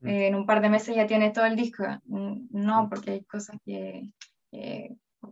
mm. 0.00 0.08
eh, 0.08 0.26
en 0.28 0.34
un 0.34 0.46
par 0.46 0.60
de 0.60 0.70
meses 0.70 0.96
ya 0.96 1.06
tienes 1.06 1.32
todo 1.32 1.44
el 1.44 1.56
disco. 1.56 1.84
No, 2.06 2.84
mm. 2.84 2.88
porque 2.88 3.10
hay 3.12 3.24
cosas 3.24 3.56
que, 3.64 4.12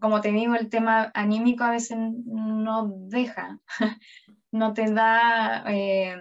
como 0.01 0.21
te 0.21 0.33
digo, 0.33 0.55
el 0.55 0.69
tema 0.69 1.11
anímico 1.15 1.65
a 1.65 1.71
veces 1.71 1.99
no 1.99 2.93
deja, 3.09 3.61
no 4.53 4.75
te 4.75 4.91
da, 4.93 5.65
eh, 5.69 6.17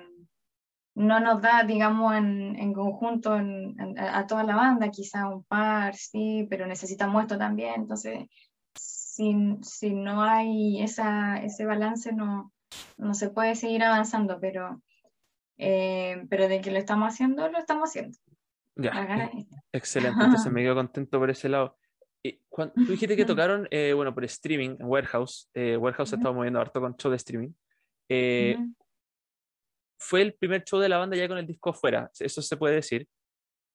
no 0.96 1.20
nos 1.20 1.42
da, 1.42 1.64
digamos, 1.64 2.16
en, 2.16 2.56
en 2.56 2.74
conjunto 2.74 3.38
a 3.98 4.28
toda 4.28 4.44
la 4.44 4.56
banda, 4.56 4.90
quizá 4.90 5.28
un 5.28 5.44
par, 5.44 5.96
sí, 5.96 6.48
pero 6.50 6.66
necesitamos 6.66 7.22
esto 7.22 7.38
también. 7.38 7.74
Entonces, 7.76 8.28
si, 8.74 9.36
si 9.62 9.94
no 9.94 10.24
hay 10.24 10.82
esa, 10.82 11.38
ese 11.44 11.66
balance, 11.66 12.14
no, 12.14 12.54
no 12.98 13.14
se 13.14 13.30
puede 13.30 13.56
seguir 13.56 13.84
avanzando, 13.84 14.40
pero, 14.40 14.82
eh, 15.58 16.26
pero 16.30 16.48
de 16.48 16.62
que 16.62 16.72
lo 16.72 16.78
estamos 16.78 17.14
haciendo, 17.14 17.50
lo 17.50 17.58
estamos 17.58 17.90
haciendo. 17.90 18.18
Ya, 18.78 19.30
excelente, 19.74 20.24
entonces 20.24 20.52
me 20.52 20.64
quedo 20.64 20.76
contento 20.76 21.20
por 21.20 21.30
ese 21.30 21.50
lado. 21.50 21.78
Cuando, 22.50 22.74
tú 22.74 22.86
dijiste 22.86 23.16
que 23.16 23.26
tocaron, 23.26 23.68
eh, 23.70 23.94
bueno, 23.94 24.14
por 24.14 24.24
streaming, 24.26 24.78
en 24.80 24.86
Warehouse. 24.86 25.50
Eh, 25.54 25.78
Warehouse 25.78 26.10
se 26.10 26.16
estaba 26.16 26.34
moviendo 26.34 26.60
harto 26.60 26.82
con 26.82 26.96
show 26.96 27.12
de 27.12 27.18
streaming. 27.18 27.50
Eh, 28.10 28.58
fue 30.06 30.22
el 30.22 30.34
primer 30.34 30.64
show 30.64 30.80
de 30.80 30.90
la 30.90 30.98
banda 30.98 31.18
ya 31.18 31.28
con 31.28 31.38
el 31.38 31.48
disco 31.48 31.72
afuera, 31.72 32.10
eso 32.20 32.42
se 32.42 32.58
puede 32.58 32.76
decir. 32.76 33.08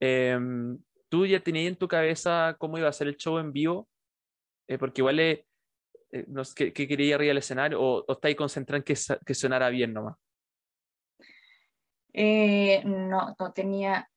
Em, 0.00 0.78
¿Tú 1.08 1.26
ya 1.26 1.40
tenías 1.40 1.68
en 1.68 1.76
tu 1.76 1.88
cabeza 1.88 2.56
cómo 2.58 2.78
iba 2.78 2.88
a 2.88 2.92
ser 2.92 3.08
el 3.08 3.16
show 3.16 3.38
en 3.38 3.52
vivo? 3.52 3.88
porque 4.78 5.00
igual 5.00 5.16
no 6.28 6.42
¿qué, 6.54 6.72
¿qué, 6.72 6.86
quería 6.86 7.16
arriba 7.16 7.30
del 7.30 7.38
escenario 7.38 7.82
o, 7.82 8.04
o 8.06 8.12
estáis 8.12 8.36
concentrado 8.36 8.76
en 8.76 8.84
que, 8.84 8.94
que 9.26 9.34
sonara 9.34 9.68
bien 9.68 9.92
nomás? 9.92 10.16
no, 12.14 13.34
no 13.36 13.52
tenía. 13.52 14.08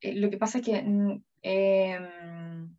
lo 0.00 0.30
que 0.30 0.38
pasa 0.38 0.58
es 0.58 0.64
que 0.64 0.82
mm, 0.82 1.22
em, 1.42 2.76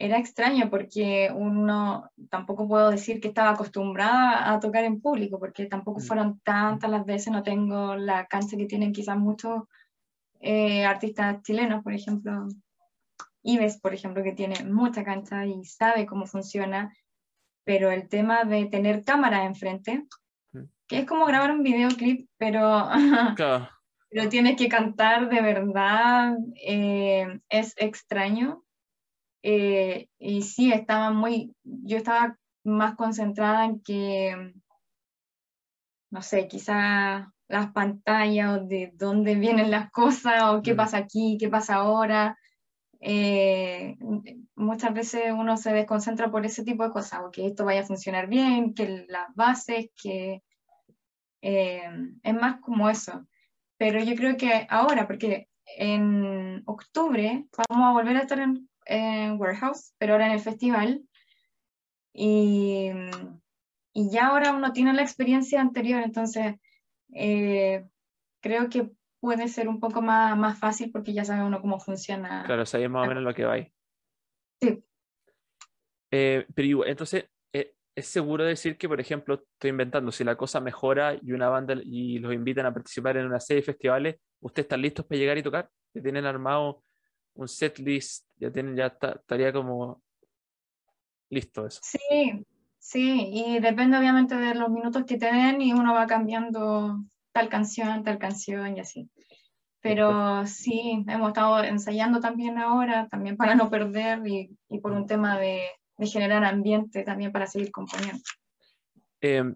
era 0.00 0.16
extraño 0.16 0.70
porque 0.70 1.28
uno 1.34 2.08
tampoco 2.30 2.68
puedo 2.68 2.88
decir 2.90 3.20
que 3.20 3.28
estaba 3.28 3.50
acostumbrada 3.50 4.52
a 4.52 4.60
tocar 4.60 4.84
en 4.84 5.00
público, 5.00 5.40
porque 5.40 5.66
tampoco 5.66 5.98
mm. 5.98 6.02
fueron 6.02 6.40
tantas 6.40 6.88
las 6.88 7.04
veces, 7.04 7.32
no 7.32 7.42
tengo 7.42 7.96
la 7.96 8.26
cancha 8.26 8.56
que 8.56 8.66
tienen 8.66 8.92
quizás 8.92 9.18
muchos 9.18 9.64
eh, 10.38 10.84
artistas 10.84 11.42
chilenos, 11.42 11.82
por 11.82 11.92
ejemplo, 11.92 12.46
Ives, 13.42 13.80
por 13.80 13.92
ejemplo, 13.92 14.22
que 14.22 14.32
tiene 14.32 14.64
mucha 14.64 15.02
cancha 15.02 15.44
y 15.44 15.64
sabe 15.64 16.06
cómo 16.06 16.26
funciona, 16.26 16.94
pero 17.64 17.90
el 17.90 18.08
tema 18.08 18.44
de 18.44 18.66
tener 18.66 19.02
cámara 19.02 19.46
enfrente, 19.46 20.06
mm. 20.52 20.62
que 20.86 20.98
es 21.00 21.06
como 21.06 21.26
grabar 21.26 21.50
un 21.50 21.64
videoclip, 21.64 22.28
pero, 22.36 22.88
pero 24.10 24.28
tienes 24.28 24.56
que 24.56 24.68
cantar 24.68 25.28
de 25.28 25.42
verdad, 25.42 26.36
eh, 26.54 27.40
es 27.48 27.74
extraño 27.78 28.62
eh, 29.42 30.08
y 30.18 30.42
sí, 30.42 30.72
estaba 30.72 31.10
muy, 31.10 31.54
yo 31.64 31.96
estaba 31.96 32.36
más 32.64 32.96
concentrada 32.96 33.64
en 33.64 33.80
que, 33.80 34.52
no 36.10 36.22
sé, 36.22 36.48
quizá 36.48 37.32
las 37.48 37.72
pantallas 37.72 38.58
o 38.58 38.64
de 38.64 38.92
dónde 38.94 39.34
vienen 39.34 39.70
las 39.70 39.90
cosas 39.90 40.42
o 40.44 40.62
qué 40.62 40.74
pasa 40.74 40.98
aquí, 40.98 41.38
qué 41.40 41.48
pasa 41.48 41.76
ahora. 41.76 42.38
Eh, 43.00 43.96
muchas 44.56 44.92
veces 44.92 45.32
uno 45.32 45.56
se 45.56 45.72
desconcentra 45.72 46.30
por 46.30 46.44
ese 46.44 46.64
tipo 46.64 46.84
de 46.84 46.90
cosas, 46.90 47.20
o 47.24 47.30
que 47.30 47.46
esto 47.46 47.64
vaya 47.64 47.82
a 47.82 47.86
funcionar 47.86 48.28
bien, 48.28 48.74
que 48.74 49.06
las 49.08 49.34
bases, 49.34 49.90
que 50.00 50.42
eh, 51.42 51.82
es 52.22 52.34
más 52.34 52.60
como 52.60 52.90
eso. 52.90 53.26
Pero 53.78 54.02
yo 54.02 54.14
creo 54.16 54.36
que 54.36 54.66
ahora, 54.68 55.06
porque 55.06 55.48
en 55.76 56.62
octubre 56.66 57.46
vamos 57.68 57.88
a 57.88 57.92
volver 57.92 58.16
a 58.16 58.20
estar 58.22 58.40
en, 58.40 58.68
en 58.88 59.38
Warehouse, 59.38 59.94
pero 59.98 60.14
ahora 60.14 60.26
en 60.26 60.32
el 60.32 60.40
festival. 60.40 61.02
Y, 62.12 62.90
y 63.92 64.10
ya 64.10 64.28
ahora 64.28 64.52
uno 64.52 64.72
tiene 64.72 64.92
la 64.92 65.02
experiencia 65.02 65.60
anterior, 65.60 66.02
entonces 66.02 66.56
eh, 67.14 67.86
creo 68.40 68.68
que 68.68 68.90
puede 69.20 69.48
ser 69.48 69.68
un 69.68 69.78
poco 69.78 70.02
más, 70.02 70.36
más 70.36 70.58
fácil 70.58 70.90
porque 70.90 71.12
ya 71.12 71.24
sabe 71.24 71.44
uno 71.44 71.60
cómo 71.60 71.78
funciona. 71.78 72.44
Claro, 72.44 72.64
sabe 72.66 72.88
más 72.88 73.06
o 73.06 73.08
menos 73.08 73.22
lo 73.22 73.34
que 73.34 73.44
va 73.44 73.54
ahí. 73.54 73.72
Sí. 74.60 74.82
Eh, 76.10 76.46
pero 76.54 76.86
entonces, 76.86 77.26
eh, 77.52 77.74
¿es 77.94 78.06
seguro 78.06 78.44
decir 78.44 78.78
que, 78.78 78.88
por 78.88 79.00
ejemplo, 79.00 79.34
estoy 79.34 79.70
inventando, 79.70 80.10
si 80.10 80.24
la 80.24 80.36
cosa 80.36 80.60
mejora 80.60 81.18
y 81.20 81.32
una 81.32 81.48
banda 81.48 81.76
y 81.84 82.18
los 82.18 82.32
invitan 82.32 82.66
a 82.66 82.72
participar 82.72 83.16
en 83.16 83.26
una 83.26 83.40
serie 83.40 83.60
de 83.60 83.66
festivales, 83.66 84.16
¿ustedes 84.40 84.64
están 84.64 84.80
listos 84.80 85.04
para 85.04 85.18
llegar 85.18 85.38
y 85.38 85.42
tocar? 85.42 85.68
¿Tienen 85.92 86.24
armado 86.24 86.82
un 87.34 87.48
set 87.48 87.78
list, 87.78 88.27
ya 88.38 88.50
tienen, 88.50 88.76
ya 88.76 88.86
estaría 88.86 89.52
como 89.52 90.02
listo 91.30 91.66
eso. 91.66 91.80
Sí, 91.82 92.46
sí, 92.78 93.30
y 93.32 93.60
depende 93.60 93.98
obviamente 93.98 94.36
de 94.36 94.54
los 94.54 94.70
minutos 94.70 95.04
que 95.04 95.18
te 95.18 95.26
den 95.26 95.60
y 95.60 95.72
uno 95.72 95.94
va 95.94 96.06
cambiando 96.06 97.04
tal 97.32 97.48
canción, 97.48 98.02
tal 98.02 98.18
canción 98.18 98.76
y 98.76 98.80
así. 98.80 99.08
Pero 99.80 100.46
sí, 100.46 101.04
hemos 101.06 101.28
estado 101.28 101.62
ensayando 101.62 102.20
también 102.20 102.58
ahora, 102.58 103.06
también 103.08 103.36
para 103.36 103.54
no 103.54 103.70
perder 103.70 104.26
y, 104.26 104.50
y 104.68 104.80
por 104.80 104.92
un 104.92 105.06
tema 105.06 105.38
de, 105.38 105.62
de, 105.96 106.06
generar 106.06 106.44
ambiente 106.44 107.04
también 107.04 107.30
para 107.30 107.46
seguir 107.46 107.70
componiendo. 107.70 108.22
Eh, 109.20 109.54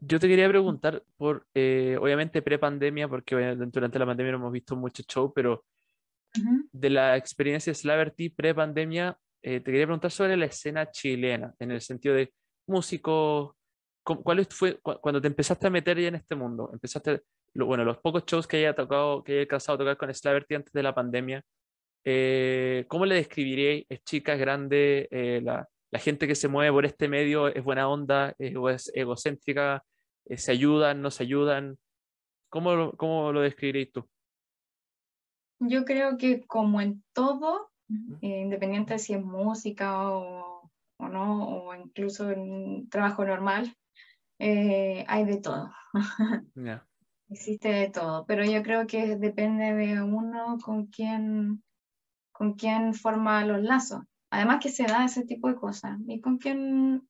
yo 0.00 0.20
te 0.20 0.28
quería 0.28 0.48
preguntar 0.48 1.04
por, 1.16 1.46
eh, 1.54 1.98
obviamente 2.00 2.40
pre-pandemia, 2.40 3.08
porque 3.08 3.34
durante 3.56 3.98
la 3.98 4.06
pandemia 4.06 4.32
no 4.32 4.38
hemos 4.38 4.52
visto 4.52 4.74
mucho 4.74 5.02
show, 5.02 5.32
pero 5.34 5.64
de 6.72 6.90
la 6.90 7.16
experiencia 7.16 7.74
Slaverty 7.74 8.30
pre-pandemia, 8.30 9.16
eh, 9.42 9.60
te 9.60 9.70
quería 9.70 9.86
preguntar 9.86 10.10
sobre 10.10 10.36
la 10.36 10.46
escena 10.46 10.90
chilena, 10.90 11.54
en 11.58 11.70
el 11.70 11.80
sentido 11.80 12.14
de 12.14 12.32
músicos, 12.66 13.52
¿cuál 14.02 14.46
fue 14.50 14.78
cuando 14.80 15.20
te 15.20 15.28
empezaste 15.28 15.66
a 15.66 15.70
meter 15.70 15.98
ya 15.98 16.08
en 16.08 16.16
este 16.16 16.34
mundo? 16.34 16.70
Empezaste, 16.72 17.22
bueno, 17.54 17.84
los 17.84 17.98
pocos 17.98 18.24
shows 18.26 18.46
que 18.46 18.58
haya 18.58 18.74
tocado, 18.74 19.22
que 19.22 19.32
haya 19.32 19.40
alcanzado 19.42 19.76
a 19.76 19.78
tocar 19.78 19.96
con 19.96 20.14
Slaverty 20.14 20.54
antes 20.54 20.72
de 20.72 20.82
la 20.82 20.94
pandemia, 20.94 21.42
eh, 22.04 22.84
¿cómo 22.88 23.06
le 23.06 23.16
describiríais? 23.16 23.84
¿Es 23.88 24.02
chica, 24.04 24.34
es 24.34 24.40
grande? 24.40 25.08
Eh, 25.10 25.40
la, 25.42 25.68
gente 25.98 26.26
que 26.26 26.34
se 26.34 26.48
mueve 26.48 26.72
por 26.72 26.84
este 26.84 27.08
medio 27.08 27.48
es 27.48 27.64
buena 27.64 27.88
onda, 27.88 28.34
es, 28.38 28.54
es 28.54 28.92
egocéntrica, 28.94 29.82
se 30.36 30.52
ayudan, 30.52 31.00
no 31.00 31.10
se 31.10 31.22
ayudan? 31.22 31.78
¿Cómo, 32.50 32.92
cómo 32.92 33.32
lo 33.32 33.40
describiríais 33.40 33.92
tú? 33.92 34.08
Yo 35.60 35.84
creo 35.84 36.16
que 36.16 36.46
como 36.46 36.80
en 36.80 37.02
todo, 37.12 37.70
eh, 38.20 38.40
independiente 38.40 38.94
de 38.94 38.98
si 38.98 39.14
es 39.14 39.22
música 39.22 40.10
o, 40.10 40.70
o, 40.98 41.08
no, 41.08 41.48
o 41.48 41.74
incluso 41.74 42.30
en 42.30 42.88
trabajo 42.88 43.24
normal, 43.24 43.74
eh, 44.38 45.04
hay 45.08 45.24
de 45.24 45.38
todo. 45.38 45.72
Existe 47.30 47.68
de 47.68 47.90
todo, 47.90 48.24
pero 48.24 48.44
yo 48.44 48.62
creo 48.62 48.86
que 48.86 49.16
depende 49.16 49.74
de 49.74 50.02
uno 50.02 50.58
con 50.64 50.86
quién, 50.86 51.62
con 52.32 52.54
quién 52.54 52.94
forma 52.94 53.44
los 53.44 53.62
lazos. 53.62 54.04
Además 54.30 54.60
que 54.62 54.70
se 54.70 54.84
da 54.84 55.04
ese 55.04 55.24
tipo 55.24 55.48
de 55.48 55.56
cosas. 55.56 55.98
Y 56.06 56.20
con 56.20 56.38
quién, 56.38 57.06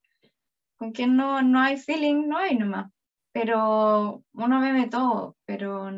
con 0.76 0.92
quién 0.92 1.16
no, 1.16 1.42
no 1.42 1.60
hay 1.60 1.76
feeling, 1.76 2.26
no 2.28 2.38
hay 2.38 2.56
nomás. 2.56 2.90
Pero 3.32 4.24
uno 4.32 4.60
ve 4.60 4.72
de 4.72 4.88
todo, 4.88 5.36
pero 5.44 5.90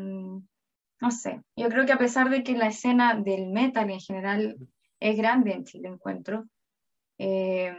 no 1.01 1.09
sé, 1.11 1.41
yo 1.55 1.67
creo 1.69 1.85
que 1.85 1.93
a 1.93 1.97
pesar 1.97 2.29
de 2.29 2.43
que 2.43 2.55
la 2.55 2.67
escena 2.67 3.15
del 3.15 3.47
metal 3.47 3.89
en 3.89 3.99
general 3.99 4.57
es 4.99 5.17
grande 5.17 5.51
en 5.51 5.65
Chile, 5.65 5.89
encuentro. 5.89 6.45
Eh, 7.17 7.75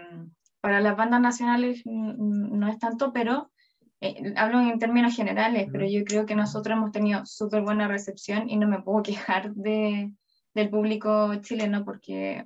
para 0.61 0.81
las 0.81 0.97
bandas 0.97 1.21
nacionales 1.21 1.83
no 1.87 2.69
es 2.69 2.79
tanto, 2.79 3.13
pero 3.13 3.53
eh, 4.01 4.35
hablo 4.37 4.61
en 4.61 4.79
términos 4.81 5.15
generales, 5.15 5.69
pero 5.71 5.87
yo 5.87 6.05
creo 6.05 6.27
que 6.27 6.35
nosotros 6.35 6.77
hemos 6.77 6.91
tenido 6.91 7.25
súper 7.25 7.63
buena 7.63 7.87
recepción 7.87 8.51
y 8.51 8.57
no 8.57 8.67
me 8.67 8.83
puedo 8.83 9.03
quejar 9.05 9.55
de, 9.55 10.13
del 10.55 10.71
público 10.71 11.35
chileno 11.37 11.85
porque 11.85 12.45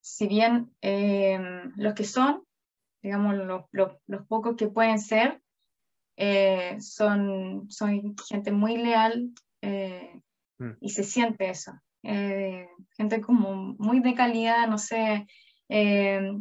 si 0.00 0.26
bien 0.26 0.74
eh, 0.82 1.38
los 1.76 1.94
que 1.94 2.04
son, 2.04 2.42
digamos, 3.02 3.36
los, 3.36 3.62
los, 3.70 3.92
los 4.06 4.26
pocos 4.26 4.56
que 4.56 4.66
pueden 4.66 4.98
ser, 4.98 5.40
son, 6.80 7.70
son 7.70 8.14
gente 8.28 8.52
muy 8.52 8.76
leal 8.76 9.30
mm. 9.62 10.70
y 10.80 10.88
se 10.90 11.04
siente 11.04 11.50
eso. 11.50 11.72
gente 12.02 13.20
como 13.20 13.74
muy 13.78 14.00
de 14.00 14.14
calidad, 14.14 14.68
no 14.68 14.78
sé, 14.78 15.26
eh, 15.70 16.36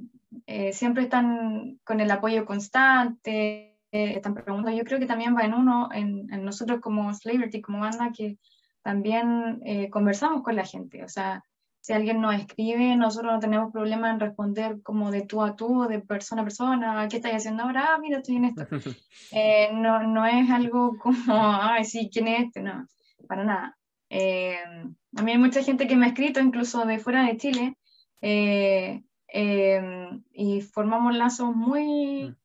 eh, 0.47 0.73
siempre 0.73 1.03
están 1.03 1.79
con 1.83 1.99
el 1.99 2.09
apoyo 2.09 2.45
constante, 2.45 3.77
eh, 3.91 4.13
están 4.15 4.33
preguntando. 4.33 4.75
Yo 4.75 4.83
creo 4.83 4.99
que 4.99 5.05
también 5.05 5.35
va 5.35 5.43
en 5.43 5.53
uno, 5.53 5.89
en, 5.93 6.25
nosotros 6.43 6.81
como 6.81 7.13
Slaverty, 7.13 7.61
como 7.61 7.79
banda, 7.79 8.11
que 8.11 8.39
también 8.81 9.61
conversamos 9.91 10.41
con 10.41 10.55
la 10.55 10.65
gente. 10.65 11.03
O 11.03 11.09
sea, 11.09 11.43
si 11.81 11.93
alguien 11.93 12.21
nos 12.21 12.35
escribe, 12.35 12.95
nosotros 12.95 13.33
no 13.33 13.39
tenemos 13.39 13.71
problema 13.71 14.09
en 14.09 14.19
responder 14.19 14.81
como 14.83 15.11
de 15.11 15.21
tú 15.21 15.41
a 15.41 15.55
tú, 15.55 15.87
de 15.87 15.99
persona 15.99 16.41
a 16.41 16.45
persona, 16.45 17.07
¿qué 17.09 17.17
estás 17.17 17.33
haciendo 17.33 17.63
ahora? 17.63 17.93
Ah, 17.93 17.97
mira, 17.99 18.17
estoy 18.17 18.35
en 18.37 18.45
esto. 18.45 18.67
no, 19.73 20.03
no 20.03 20.25
es 20.25 20.49
algo 20.49 20.97
como, 21.01 21.15
ay, 21.27 21.85
sí, 21.85 22.09
¿quién 22.11 22.27
es 22.27 22.45
este? 22.45 22.61
No, 22.61 22.85
para 23.27 23.43
nada. 23.43 23.77
a 24.11 25.21
mí 25.23 25.31
hay 25.31 25.37
mucha 25.37 25.63
gente 25.63 25.87
que 25.87 25.95
me 25.95 26.05
ha 26.05 26.09
escrito, 26.09 26.39
incluso 26.39 26.85
de 26.85 26.99
fuera 26.99 27.25
de 27.25 27.37
Chile, 27.37 27.77
eh, 28.21 29.01
Em, 29.31 30.23
y 30.33 30.61
formamos 30.61 31.15
lazos 31.15 31.55
muy, 31.55 32.23
mm. 32.29 32.35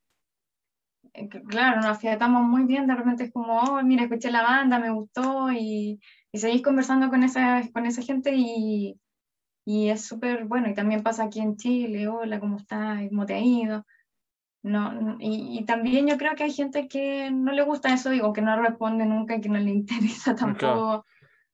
eh, 1.14 1.28
claro, 1.48 1.76
nos 1.76 1.86
afiatamos 1.86 2.42
muy 2.42 2.64
bien, 2.64 2.86
de 2.86 2.94
repente 2.94 3.24
es 3.24 3.32
como, 3.32 3.58
oh, 3.58 3.82
mira, 3.82 4.04
escuché 4.04 4.30
la 4.30 4.42
banda, 4.42 4.78
me 4.78 4.90
gustó, 4.90 5.50
y, 5.52 6.00
y 6.30 6.38
seguís 6.38 6.62
conversando 6.62 7.08
con 7.08 7.22
esa, 7.22 7.62
con 7.72 7.86
esa 7.86 8.02
gente 8.02 8.32
y, 8.34 9.00
y 9.64 9.88
es 9.88 10.04
súper 10.04 10.44
bueno, 10.44 10.68
y 10.68 10.74
también 10.74 11.02
pasa 11.02 11.24
aquí 11.24 11.40
en 11.40 11.56
Chile, 11.56 12.08
hola, 12.08 12.40
¿cómo 12.40 12.56
estás? 12.56 13.00
¿Cómo 13.08 13.26
te 13.26 13.34
ha 13.34 13.40
ido? 13.40 13.86
No, 14.62 15.16
y, 15.20 15.58
y, 15.58 15.64
también 15.66 16.08
yo 16.08 16.16
creo 16.16 16.34
que 16.34 16.44
hay 16.44 16.52
gente 16.52 16.88
que 16.88 17.30
no 17.30 17.52
le 17.52 17.62
gusta 17.62 17.92
eso, 17.92 18.08
digo, 18.08 18.32
que 18.32 18.40
no 18.40 18.60
responde 18.60 19.04
nunca, 19.04 19.40
que 19.40 19.48
no 19.48 19.58
le 19.58 19.70
interesa 19.70 20.34
tampoco, 20.34 21.04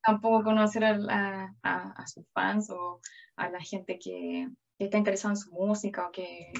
tampoco 0.01 0.43
conocer 0.43 0.85
a, 0.85 1.53
a, 1.61 1.91
a 1.91 2.07
sus 2.07 2.25
fans 2.33 2.69
o 2.69 3.01
a 3.35 3.49
la 3.49 3.59
gente 3.59 3.99
que, 3.99 4.47
que 4.77 4.85
está 4.85 4.97
interesado 4.97 5.33
en 5.33 5.37
su 5.37 5.51
música 5.51 6.07
o 6.07 6.11
que, 6.11 6.53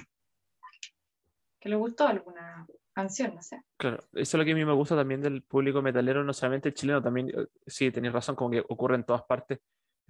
que 1.60 1.70
le 1.70 1.76
gustó 1.76 2.08
alguna 2.08 2.68
canción, 2.94 3.34
no 3.36 3.42
sé. 3.42 3.62
Claro, 3.78 4.04
eso 4.12 4.12
es 4.14 4.34
lo 4.34 4.44
que 4.44 4.52
a 4.52 4.56
mí 4.56 4.66
me 4.66 4.74
gusta 4.74 4.96
también 4.96 5.22
del 5.22 5.44
público 5.44 5.82
metalero, 5.82 6.24
no 6.24 6.34
solamente 6.34 6.70
el 6.70 6.76
chileno, 6.76 7.02
también, 7.02 7.30
eh, 7.30 7.48
sí, 7.66 7.92
tenéis 7.92 8.14
razón, 8.14 8.36
como 8.36 8.52
que 8.52 8.64
ocurre 8.68 8.96
en 8.96 9.06
todas 9.06 9.24
partes, 9.24 9.60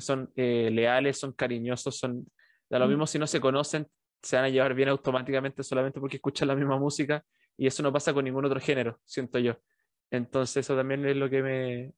son 0.01 0.31
eh, 0.35 0.69
leales, 0.71 1.19
son 1.19 1.33
cariñosos, 1.33 1.97
son, 1.97 2.27
da 2.69 2.79
lo 2.79 2.85
mm. 2.85 2.89
mismo 2.89 3.07
si 3.07 3.19
no 3.19 3.27
se 3.27 3.39
conocen, 3.39 3.87
se 4.21 4.35
van 4.35 4.45
a 4.45 4.49
llevar 4.49 4.73
bien 4.73 4.89
automáticamente 4.89 5.63
solamente 5.63 5.99
porque 5.99 6.17
escuchan 6.17 6.47
la 6.47 6.55
misma 6.55 6.77
música 6.77 7.23
y 7.57 7.67
eso 7.67 7.81
no 7.83 7.91
pasa 7.93 8.13
con 8.13 8.25
ningún 8.25 8.45
otro 8.45 8.59
género, 8.59 8.99
siento 9.05 9.39
yo. 9.39 9.57
Entonces 10.11 10.57
eso 10.57 10.75
también 10.75 11.05
es 11.05 11.15
lo 11.15 11.29
que 11.29 11.41
me, 11.41 11.93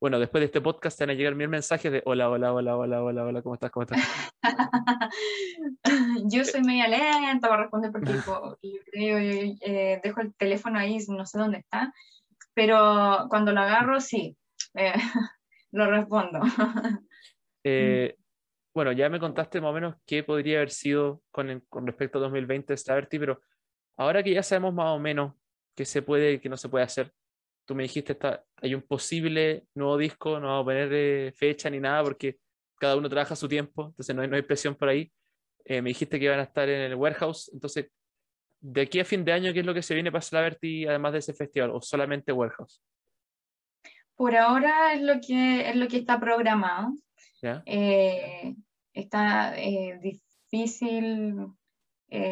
bueno, 0.00 0.20
después 0.20 0.40
de 0.40 0.46
este 0.46 0.60
podcast 0.60 0.96
te 0.96 1.04
van 1.04 1.10
a 1.10 1.14
llegar 1.14 1.34
mil 1.34 1.48
mensajes 1.48 1.90
de 1.90 2.02
hola, 2.04 2.30
hola, 2.30 2.52
hola, 2.52 2.76
hola, 2.76 3.02
hola, 3.02 3.24
hola, 3.24 3.42
¿cómo 3.42 3.54
estás? 3.54 3.70
¿Cómo 3.72 3.84
estás? 3.84 4.00
yo 6.30 6.44
soy 6.44 6.62
media 6.62 6.86
lenta 6.86 7.48
para 7.48 7.62
responder 7.62 7.90
porque 7.90 8.12
eh, 8.92 10.00
dejo 10.02 10.20
el 10.20 10.34
teléfono 10.34 10.78
ahí, 10.78 10.98
no 11.08 11.26
sé 11.26 11.38
dónde 11.38 11.58
está, 11.58 11.92
pero 12.54 13.26
cuando 13.28 13.52
lo 13.52 13.60
agarro, 13.60 14.00
sí, 14.00 14.36
eh, 14.74 14.92
lo 15.72 15.90
respondo. 15.90 16.40
Eh, 17.68 18.16
bueno, 18.74 18.92
ya 18.92 19.08
me 19.08 19.18
contaste 19.18 19.60
más 19.60 19.70
o 19.70 19.74
menos 19.74 19.96
qué 20.06 20.22
podría 20.22 20.58
haber 20.58 20.70
sido 20.70 21.22
con, 21.30 21.60
con 21.68 21.86
respecto 21.86 22.18
a 22.18 22.22
2020 22.22 22.76
Staverty, 22.76 23.18
pero 23.18 23.40
ahora 23.96 24.22
que 24.22 24.32
ya 24.32 24.42
sabemos 24.42 24.74
más 24.74 24.90
o 24.90 24.98
menos 24.98 25.34
qué 25.74 25.84
se 25.84 26.02
puede 26.02 26.34
y 26.34 26.38
qué 26.38 26.48
no 26.48 26.56
se 26.56 26.68
puede 26.68 26.84
hacer, 26.84 27.12
tú 27.68 27.74
me 27.74 27.82
dijiste, 27.82 28.12
está, 28.12 28.44
hay 28.62 28.74
un 28.74 28.82
posible 28.82 29.66
nuevo 29.74 29.98
disco, 29.98 30.40
no 30.40 30.46
vamos 30.46 30.62
a 30.62 30.64
poner 30.64 30.88
eh, 30.92 31.32
fecha 31.36 31.68
ni 31.68 31.78
nada 31.78 32.02
porque 32.02 32.38
cada 32.78 32.96
uno 32.96 33.08
trabaja 33.08 33.36
su 33.36 33.46
tiempo, 33.46 33.88
entonces 33.88 34.16
no 34.16 34.22
hay, 34.22 34.28
no 34.28 34.36
hay 34.36 34.42
presión 34.42 34.74
por 34.74 34.88
ahí. 34.88 35.12
Eh, 35.64 35.82
me 35.82 35.90
dijiste 35.90 36.18
que 36.18 36.24
iban 36.24 36.40
a 36.40 36.44
estar 36.44 36.66
en 36.68 36.80
el 36.80 36.94
warehouse, 36.94 37.50
entonces, 37.52 37.90
de 38.60 38.80
aquí 38.80 39.00
a 39.00 39.04
fin 39.04 39.22
de 39.22 39.32
año, 39.32 39.52
¿qué 39.52 39.60
es 39.60 39.66
lo 39.66 39.74
que 39.74 39.82
se 39.82 39.92
viene 39.92 40.10
para 40.10 40.22
Slaverty 40.22 40.86
además 40.86 41.12
de 41.12 41.18
ese 41.18 41.34
festival 41.34 41.70
o 41.72 41.82
solamente 41.82 42.32
warehouse? 42.32 42.82
Por 44.14 44.34
ahora 44.34 44.94
es 44.94 45.02
lo 45.02 45.20
que, 45.20 45.68
es 45.68 45.76
lo 45.76 45.88
que 45.88 45.98
está 45.98 46.18
programado. 46.18 46.92
Eh, 47.42 48.54
está 48.92 49.54
difícil 50.00 51.36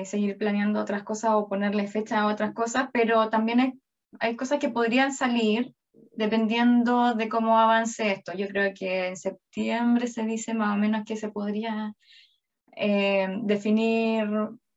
seguir 0.04 0.38
planeando 0.38 0.80
otras 0.80 1.02
cosas 1.02 1.32
o 1.34 1.48
ponerle 1.48 1.86
fecha 1.86 2.20
a 2.20 2.26
otras 2.26 2.54
cosas, 2.54 2.88
pero 2.92 3.28
también 3.28 3.80
hay 4.20 4.36
cosas 4.36 4.58
que 4.58 4.70
podrían 4.70 5.12
salir 5.12 5.74
dependiendo 6.16 7.14
de 7.14 7.28
cómo 7.28 7.58
avance 7.58 8.10
esto. 8.10 8.32
Yo 8.34 8.48
creo 8.48 8.72
que 8.74 9.08
en 9.08 9.16
septiembre 9.16 10.06
se 10.06 10.24
dice 10.24 10.54
más 10.54 10.74
o 10.74 10.78
menos 10.78 11.04
que 11.04 11.16
se 11.16 11.28
podría 11.28 11.94
eh, 12.74 13.28
definir 13.42 14.28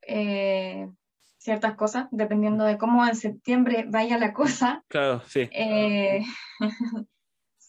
eh, 0.01 0.89
ciertas 1.37 1.75
cosas, 1.75 2.07
dependiendo 2.11 2.65
de 2.65 2.77
cómo 2.77 3.05
en 3.05 3.15
septiembre 3.15 3.85
vaya 3.87 4.17
la 4.17 4.33
cosa. 4.33 4.83
Claro, 4.87 5.21
sí. 5.27 5.49
Eh, 5.51 6.21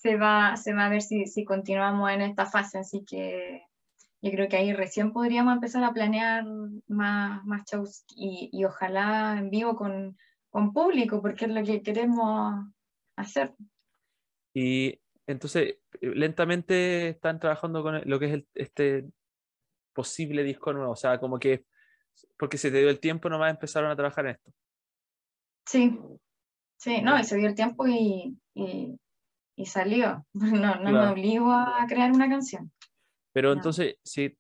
se, 0.01 0.17
va, 0.17 0.57
se 0.57 0.73
va 0.73 0.87
a 0.87 0.89
ver 0.89 1.03
si, 1.03 1.27
si 1.27 1.45
continuamos 1.45 2.11
en 2.11 2.23
esta 2.23 2.47
fase, 2.47 2.79
así 2.79 3.05
que 3.05 3.63
yo 4.23 4.31
creo 4.31 4.49
que 4.49 4.57
ahí 4.57 4.73
recién 4.73 5.13
podríamos 5.13 5.55
empezar 5.55 5.85
a 5.85 5.93
planear 5.93 6.45
más, 6.89 7.45
más 7.45 7.65
shows 7.71 8.05
y, 8.17 8.49
y 8.53 8.65
ojalá 8.65 9.37
en 9.39 9.51
vivo 9.51 9.77
con, 9.77 10.17
con 10.49 10.73
público, 10.73 11.21
porque 11.21 11.47
es 11.47 11.51
lo 11.51 11.63
que 11.63 11.83
queremos 11.83 12.67
hacer. 13.17 13.55
Y 14.55 14.99
entonces, 15.27 15.77
lentamente 16.01 17.11
están 17.11 17.39
trabajando 17.39 17.83
con 17.83 18.01
lo 18.05 18.19
que 18.19 18.35
es 18.35 18.45
este 18.55 19.05
posible 19.93 20.43
disco 20.43 20.73
nuevo, 20.73 20.93
o 20.93 20.97
sea, 20.97 21.21
como 21.21 21.39
que 21.39 21.65
porque 22.39 22.57
se 22.57 22.71
te 22.71 22.79
dio 22.79 22.89
el 22.89 23.01
tiempo 23.01 23.29
nomás 23.29 23.51
empezaron 23.51 23.91
a 23.91 23.97
trabajar 23.97 24.27
en 24.27 24.33
esto. 24.33 24.53
Sí, 25.67 25.99
sí, 26.79 27.03
no, 27.03 27.19
y 27.19 27.25
se 27.25 27.37
dio 27.37 27.49
el 27.49 27.55
tiempo 27.55 27.87
y, 27.87 28.37
y, 28.55 28.99
salió. 29.65 30.27
No, 30.35 30.77
no 30.77 30.91
me 30.91 31.09
obligó 31.09 31.53
a 31.53 31.87
crear 31.89 32.11
una 32.13 32.29
canción. 32.29 32.73
Pero 33.33 33.53
entonces, 33.53 33.97
si, 34.03 34.37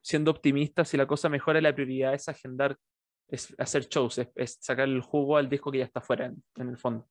siendo 0.00 0.30
optimista, 0.30 0.84
si 0.84 0.96
la 0.96 1.06
cosa 1.06 1.28
mejora, 1.28 1.60
la 1.60 1.74
prioridad 1.74 2.14
es 2.14 2.28
agendar 2.28 2.78
es 3.28 3.54
hacer 3.58 3.88
shows, 3.88 4.18
es, 4.34 4.58
sacar 4.60 4.88
el 4.88 5.00
jugo 5.00 5.36
al 5.36 5.48
disco 5.48 5.70
que 5.70 5.78
ya 5.78 5.84
está 5.84 6.00
fuera, 6.00 6.26
en, 6.26 6.68
el 6.68 6.78
fondo. 6.78 7.08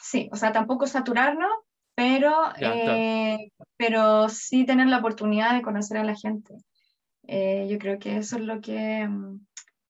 Sí, 0.00 0.28
o 0.32 0.36
sea, 0.36 0.52
tampoco 0.52 0.86
saturarnos, 0.86 1.50
pero, 1.94 2.32
eh, 2.58 3.52
pero 3.76 4.28
sí 4.28 4.64
tener 4.64 4.88
la 4.88 4.98
oportunidad 4.98 5.54
de 5.54 5.62
conocer 5.62 5.98
a 5.98 6.04
la 6.04 6.16
gente. 6.16 6.56
Eh, 7.26 7.68
yo 7.70 7.78
creo 7.78 7.98
que 7.98 8.16
eso 8.16 8.36
es 8.36 8.42
lo 8.42 8.60
que 8.60 9.06
mm, 9.06 9.46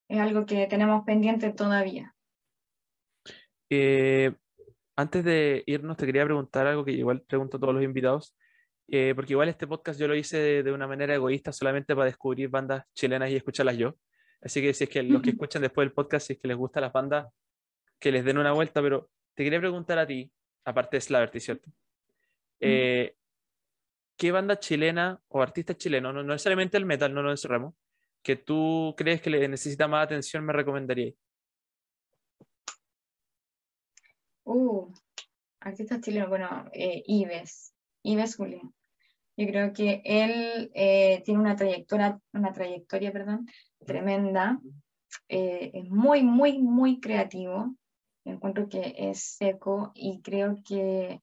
es 0.09 0.21
algo 0.21 0.45
que 0.45 0.67
tenemos 0.67 1.05
pendiente 1.05 1.51
todavía. 1.53 2.15
Eh, 3.71 4.35
antes 5.03 5.25
de 5.25 5.63
irnos, 5.67 5.97
te 5.97 6.07
quería 6.07 6.25
preguntar 6.25 6.67
algo 6.67 6.85
que 6.85 6.93
igual 6.93 7.23
pregunto 7.23 7.57
a 7.57 7.61
todos 7.61 7.75
los 7.75 7.83
invitados, 7.83 8.37
porque 9.15 9.33
igual 9.33 9.49
este 9.49 9.67
podcast 9.67 9.99
yo 9.99 10.09
lo 10.09 10.15
hice 10.15 10.37
de, 10.37 10.63
de, 10.63 10.73
una 10.73 10.87
manera 10.87 11.15
egoísta 11.15 11.53
solamente 11.53 11.95
para 11.95 12.07
descubrir 12.07 12.49
bandas 12.49 12.85
chilenas 12.95 13.31
y 13.31 13.37
escucharlas 13.37 13.77
yo. 13.79 13.95
Así 14.43 14.61
que 14.61 14.75
si 14.75 14.85
es 14.85 14.91
que 14.91 15.03
los 15.03 15.23
que 15.23 15.31
escuchan 15.31 15.63
después 15.63 15.87
del 15.87 15.95
podcast, 15.95 16.27
si 16.27 16.33
es 16.35 16.41
que 16.41 16.49
les 16.49 16.57
gusta 16.57 16.81
las 16.81 16.93
bandas, 16.93 17.33
que 17.99 18.11
les 18.11 18.25
den 18.25 18.39
una 18.39 18.53
vuelta, 18.53 18.83
pero 18.83 19.11
te 19.35 19.45
quería 19.45 19.61
preguntar 19.61 19.99
a 19.99 20.07
ti, 20.07 20.31
aparte 20.65 20.97
de 20.97 21.01
Slaverty, 21.01 21.41
¿cierto? 21.41 21.71
Eh, 22.59 23.15
¿Qué 24.17 24.33
banda 24.33 24.59
chilena 24.59 25.21
o 25.29 25.41
artista 25.41 25.77
chileno, 25.77 26.13
no, 26.13 26.23
necesariamente 26.23 26.77
el 26.77 26.85
metal, 26.85 27.15
no 27.15 27.23
lo 27.23 27.31
encerramos, 27.31 27.75
que 28.23 28.37
tú 28.37 28.95
crees 28.97 29.21
que 29.21 29.31
le 29.31 29.49
necesita 29.49 29.87
más 29.87 30.05
atención, 30.05 30.45
me 30.45 30.53
recomendarías? 30.53 31.15
Uh, 34.45 34.93
artista 35.61 36.01
chileno, 36.01 36.29
bueno, 36.29 36.65
eh, 36.73 37.03
Ives, 37.07 37.73
Ives 38.03 38.37
Julián. 38.37 38.73
Yo 39.37 39.47
creo 39.47 39.73
que 39.73 40.03
él 40.05 40.71
eh, 40.75 41.23
tiene 41.25 41.41
una 41.41 41.57
trayectoria, 41.57 42.21
una 42.33 42.53
trayectoria, 42.53 43.13
perdón, 43.13 43.47
tremenda. 43.87 44.61
Eh, 45.29 45.71
es 45.73 45.91
muy, 45.91 46.23
muy, 46.23 46.59
muy 46.59 47.01
creativo. 47.01 47.75
Encuentro 48.25 48.69
que 48.69 48.95
es 48.97 49.37
seco 49.37 49.93
y 49.95 50.21
creo 50.21 50.59
que 50.65 51.21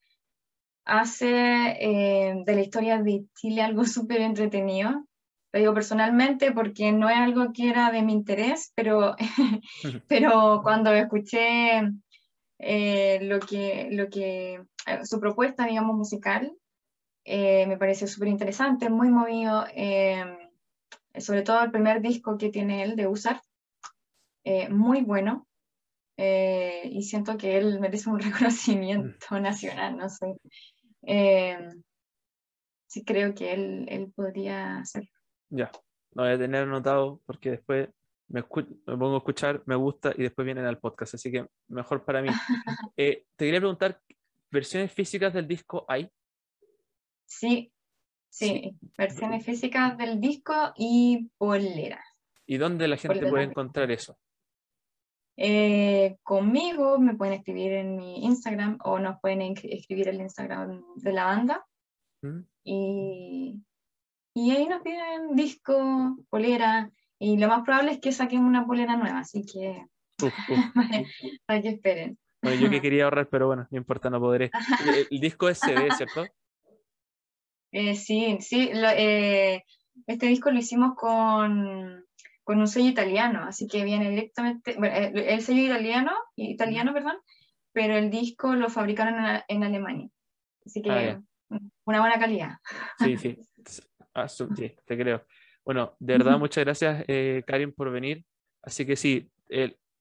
hace 0.86 1.30
eh, 1.30 2.44
de 2.46 2.56
la 2.56 2.62
historia 2.62 3.02
de 3.02 3.26
Chile 3.36 3.62
algo 3.62 3.84
súper 3.86 4.22
entretenido. 4.22 5.06
Lo 5.52 5.60
digo 5.60 5.74
personalmente 5.74 6.52
porque 6.52 6.92
no 6.92 7.10
es 7.10 7.18
algo 7.18 7.52
que 7.54 7.70
era 7.70 7.92
de 7.92 8.04
mi 8.04 8.14
interés, 8.14 8.72
pero, 8.76 9.16
pero 10.08 10.62
cuando 10.64 10.94
escuché 10.94 11.82
eh, 12.60 13.20
lo 13.24 13.40
que, 13.40 13.90
lo 13.92 14.10
que, 14.10 14.62
eh, 14.86 15.06
su 15.06 15.20
propuesta, 15.20 15.66
digamos, 15.66 15.96
musical, 15.96 16.56
me 17.26 17.78
pareció 17.78 18.08
súper 18.08 18.30
interesante, 18.30 18.90
muy 18.90 19.10
movido, 19.10 19.64
sobre 21.20 21.44
todo 21.44 21.62
el 21.62 21.70
primer 21.70 22.02
disco 22.02 22.40
que 22.40 22.50
tiene 22.50 22.82
él 22.82 22.96
de 22.96 23.08
Usar, 23.08 23.40
muy 24.72 25.04
bueno. 25.04 25.46
y 26.18 27.04
siento 27.04 27.38
que 27.38 27.58
él 27.58 27.80
merece 27.80 28.10
un 28.10 28.20
reconocimiento 28.20 29.40
nacional, 29.40 29.98
no 29.98 30.10
sé. 30.10 30.38
Eh, 31.04 31.58
sí 32.88 33.04
creo 33.04 33.34
que 33.34 33.54
él, 33.54 33.86
él 33.90 34.12
podría 34.16 34.80
hacerlo. 34.80 35.10
Ya, 35.50 35.72
lo 36.14 36.24
voy 36.24 36.34
a 36.34 36.38
tener 36.38 36.64
anotado 36.64 37.22
porque 37.26 37.52
después 37.52 37.90
me, 38.30 38.42
me, 38.42 38.98
pongo 38.98 39.16
a 39.16 39.18
escuchar, 39.18 39.64
me 39.66 39.76
gusta 39.76 40.14
y 40.16 40.24
después 40.24 40.46
vienen 40.46 40.66
al 40.66 40.78
podcast, 40.78 41.16
así 41.16 41.32
que 41.32 41.48
mejor 41.68 42.06
para 42.06 42.22
mí. 42.22 42.30
Eh, 42.98 43.26
te 43.36 43.46
quería 43.46 43.62
preguntar, 43.62 44.02
¿versiones 44.52 44.92
físicas 44.92 45.34
del 45.34 45.48
disco 45.48 45.86
hay? 45.88 46.10
Sí, 47.26 47.72
sí, 48.30 48.76
versiones 48.98 49.46
físicas 49.46 49.98
del 49.98 50.20
disco 50.20 50.74
y 50.76 51.30
poleras. 51.38 52.06
¿Y 52.46 52.58
dónde 52.58 52.88
la 52.88 52.98
gente 52.98 53.28
puede 53.28 53.46
encontrar 53.46 53.90
eso? 53.92 54.18
Eh, 55.38 56.18
conmigo 56.22 57.00
me 57.00 57.16
pueden 57.16 57.36
escribir 57.36 57.72
en 57.72 57.96
mi 57.96 58.26
Instagram 58.26 58.78
o 58.84 59.00
nos 59.00 59.22
pueden 59.22 59.42
escribir 59.42 60.10
el 60.10 60.20
Instagram 60.20 60.84
de 60.96 61.14
la 61.14 61.26
banda. 61.26 61.66
Mm. 62.22 62.40
Y, 62.66 63.64
y 64.34 64.52
ahí 64.52 64.68
nos 64.68 64.82
piden 64.82 65.36
disco, 65.36 66.18
polera, 66.30 66.92
y 67.20 67.38
lo 67.38 67.48
más 67.48 67.64
probable 67.64 67.92
es 67.92 68.00
que 68.00 68.12
saquen 68.12 68.44
una 68.44 68.66
polera 68.66 68.96
nueva, 68.96 69.20
así 69.20 69.46
que 69.46 69.86
para, 71.46 71.62
que 71.62 71.70
esperen. 71.70 72.18
Bueno, 72.42 72.62
yo 72.62 72.70
que 72.70 72.82
quería 72.82 73.04
ahorrar, 73.04 73.28
pero 73.30 73.48
bueno, 73.48 73.68
no 73.70 73.78
importa, 73.78 74.10
no 74.10 74.20
podré. 74.20 74.52
El, 75.12 75.20
disco 75.20 75.50
es 75.50 75.60
CD, 75.60 75.90
¿cierto? 75.96 76.26
Eh, 77.72 77.96
sí, 77.96 78.38
sí. 78.40 78.72
Eh, 78.74 79.64
este 80.08 80.26
disco 80.26 80.50
lo 80.50 80.58
hicimos 80.58 80.96
con 80.96 82.04
con 82.50 82.58
un 82.58 82.68
sello 82.68 82.90
italiano, 82.90 83.44
así 83.44 83.68
que 83.68 83.84
viene 83.84 84.10
directamente, 84.10 84.74
bueno, 84.76 84.96
el, 84.96 85.40
sello 85.44 85.62
italiano, 85.62 86.14
italiano, 86.36 86.94
perdón, 86.96 87.18
pero 87.72 87.96
el 87.96 88.10
disco 88.10 88.56
lo 88.56 88.72
fabricaron 88.72 89.44
en, 89.48 89.64
Alemania, 89.64 90.10
así 90.66 90.82
que 90.82 90.90
ah, 90.90 91.22
una 91.86 92.00
buena 92.00 92.18
calidad. 92.18 92.54
Sí, 92.98 93.18
sí, 93.18 93.38
ah, 94.16 94.28
sí, 94.28 94.48
te 94.84 94.98
creo. 94.98 95.28
Bueno, 95.66 95.96
de 96.00 96.14
verdad, 96.18 96.40
muchas 96.40 96.64
gracias, 96.64 97.06
eh, 97.08 97.44
Karin, 97.46 97.72
por 97.72 97.92
venir. 97.92 98.24
Así 98.62 98.86
que 98.86 98.96
sí, 98.96 99.30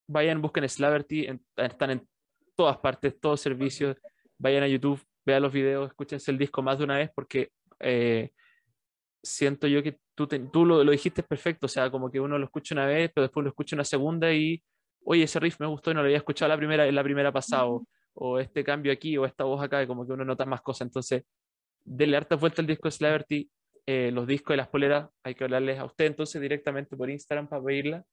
vayan, 0.06 0.40
busquen 0.40 0.68
Slaverty, 0.68 1.28
están 1.56 1.90
en 1.90 2.08
todas 2.56 2.78
partes, 2.78 3.20
todos 3.20 3.40
servicios. 3.40 3.96
Vayan 4.38 4.62
a 4.62 4.68
YouTube, 4.68 5.00
vean 5.24 5.42
los 5.42 5.52
videos, 5.52 5.88
escúchense 5.88 6.30
el 6.30 6.38
disco 6.38 6.62
más 6.62 6.78
de 6.78 6.84
una 6.84 6.96
vez 6.96 7.10
porque 7.14 7.50
eh, 7.80 8.30
siento 9.22 9.66
yo 9.66 9.82
que 9.82 9.98
tú, 10.14 10.26
tú 10.26 10.64
lo, 10.64 10.82
lo, 10.82 10.92
dijiste 10.92 11.22
perfecto, 11.22 11.66
o 11.66 11.68
sea, 11.68 11.90
como 11.90 12.10
que 12.10 12.20
uno 12.20 12.38
lo 12.38 12.44
escucha 12.44 12.74
una 12.74 12.86
vez, 12.86 13.10
pero 13.14 13.22
después 13.22 13.44
lo 13.44 13.50
escucha 13.50 13.76
una 13.76 13.84
segunda 13.84 14.32
y, 14.32 14.62
oye, 15.04 15.24
ese 15.24 15.38
riff 15.38 15.60
me 15.60 15.66
gustó 15.66 15.90
y 15.90 15.94
no 15.94 16.00
lo 16.00 16.06
había 16.06 16.18
escuchado 16.18 16.48
la 16.48 16.56
primera, 16.56 16.86
en 16.86 16.94
la 16.94 17.02
primera 17.02 17.32
pasada, 17.32 17.66
o, 18.14 18.38
este 18.40 18.64
cambio 18.64 18.92
aquí, 18.92 19.16
o 19.16 19.24
esta 19.24 19.44
voz 19.44 19.62
acá, 19.62 19.86
como 19.86 20.06
que 20.06 20.12
uno 20.12 20.24
nota 20.24 20.44
más 20.44 20.60
cosas. 20.60 20.88
Entonces, 20.88 21.22
denle 21.84 22.16
harta 22.16 22.34
vuelta 22.34 22.62
al 22.62 22.66
disco 22.66 22.90
Slaverty, 22.90 23.48
eh, 23.90 24.10
los 24.12 24.26
discos 24.26 24.52
de 24.52 24.58
las 24.58 24.68
poleras, 24.68 25.08
hay 25.24 25.34
que 25.34 25.44
hablarles 25.44 25.78
a 25.78 25.86
usted 25.86 26.04
entonces 26.04 26.42
directamente 26.42 26.94
por 26.94 27.08
Instagram 27.08 27.48
para 27.48 27.64
pedirla. 27.64 28.04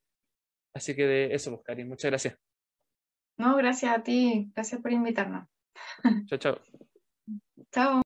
Así 0.74 0.96
que 0.96 1.06
de 1.06 1.34
eso, 1.34 1.50
pues, 1.50 1.64
Karin, 1.64 1.86
muchas 1.86 2.10
gracias. 2.10 2.38
No, 3.36 3.54
gracias 3.58 3.94
a 3.94 4.02
ti, 4.02 4.50
gracias 4.54 4.80
por 4.80 4.90
invitarnos. 4.90 5.46
Chao, 6.28 6.38
chao. 6.38 6.60
Chao. 7.70 8.00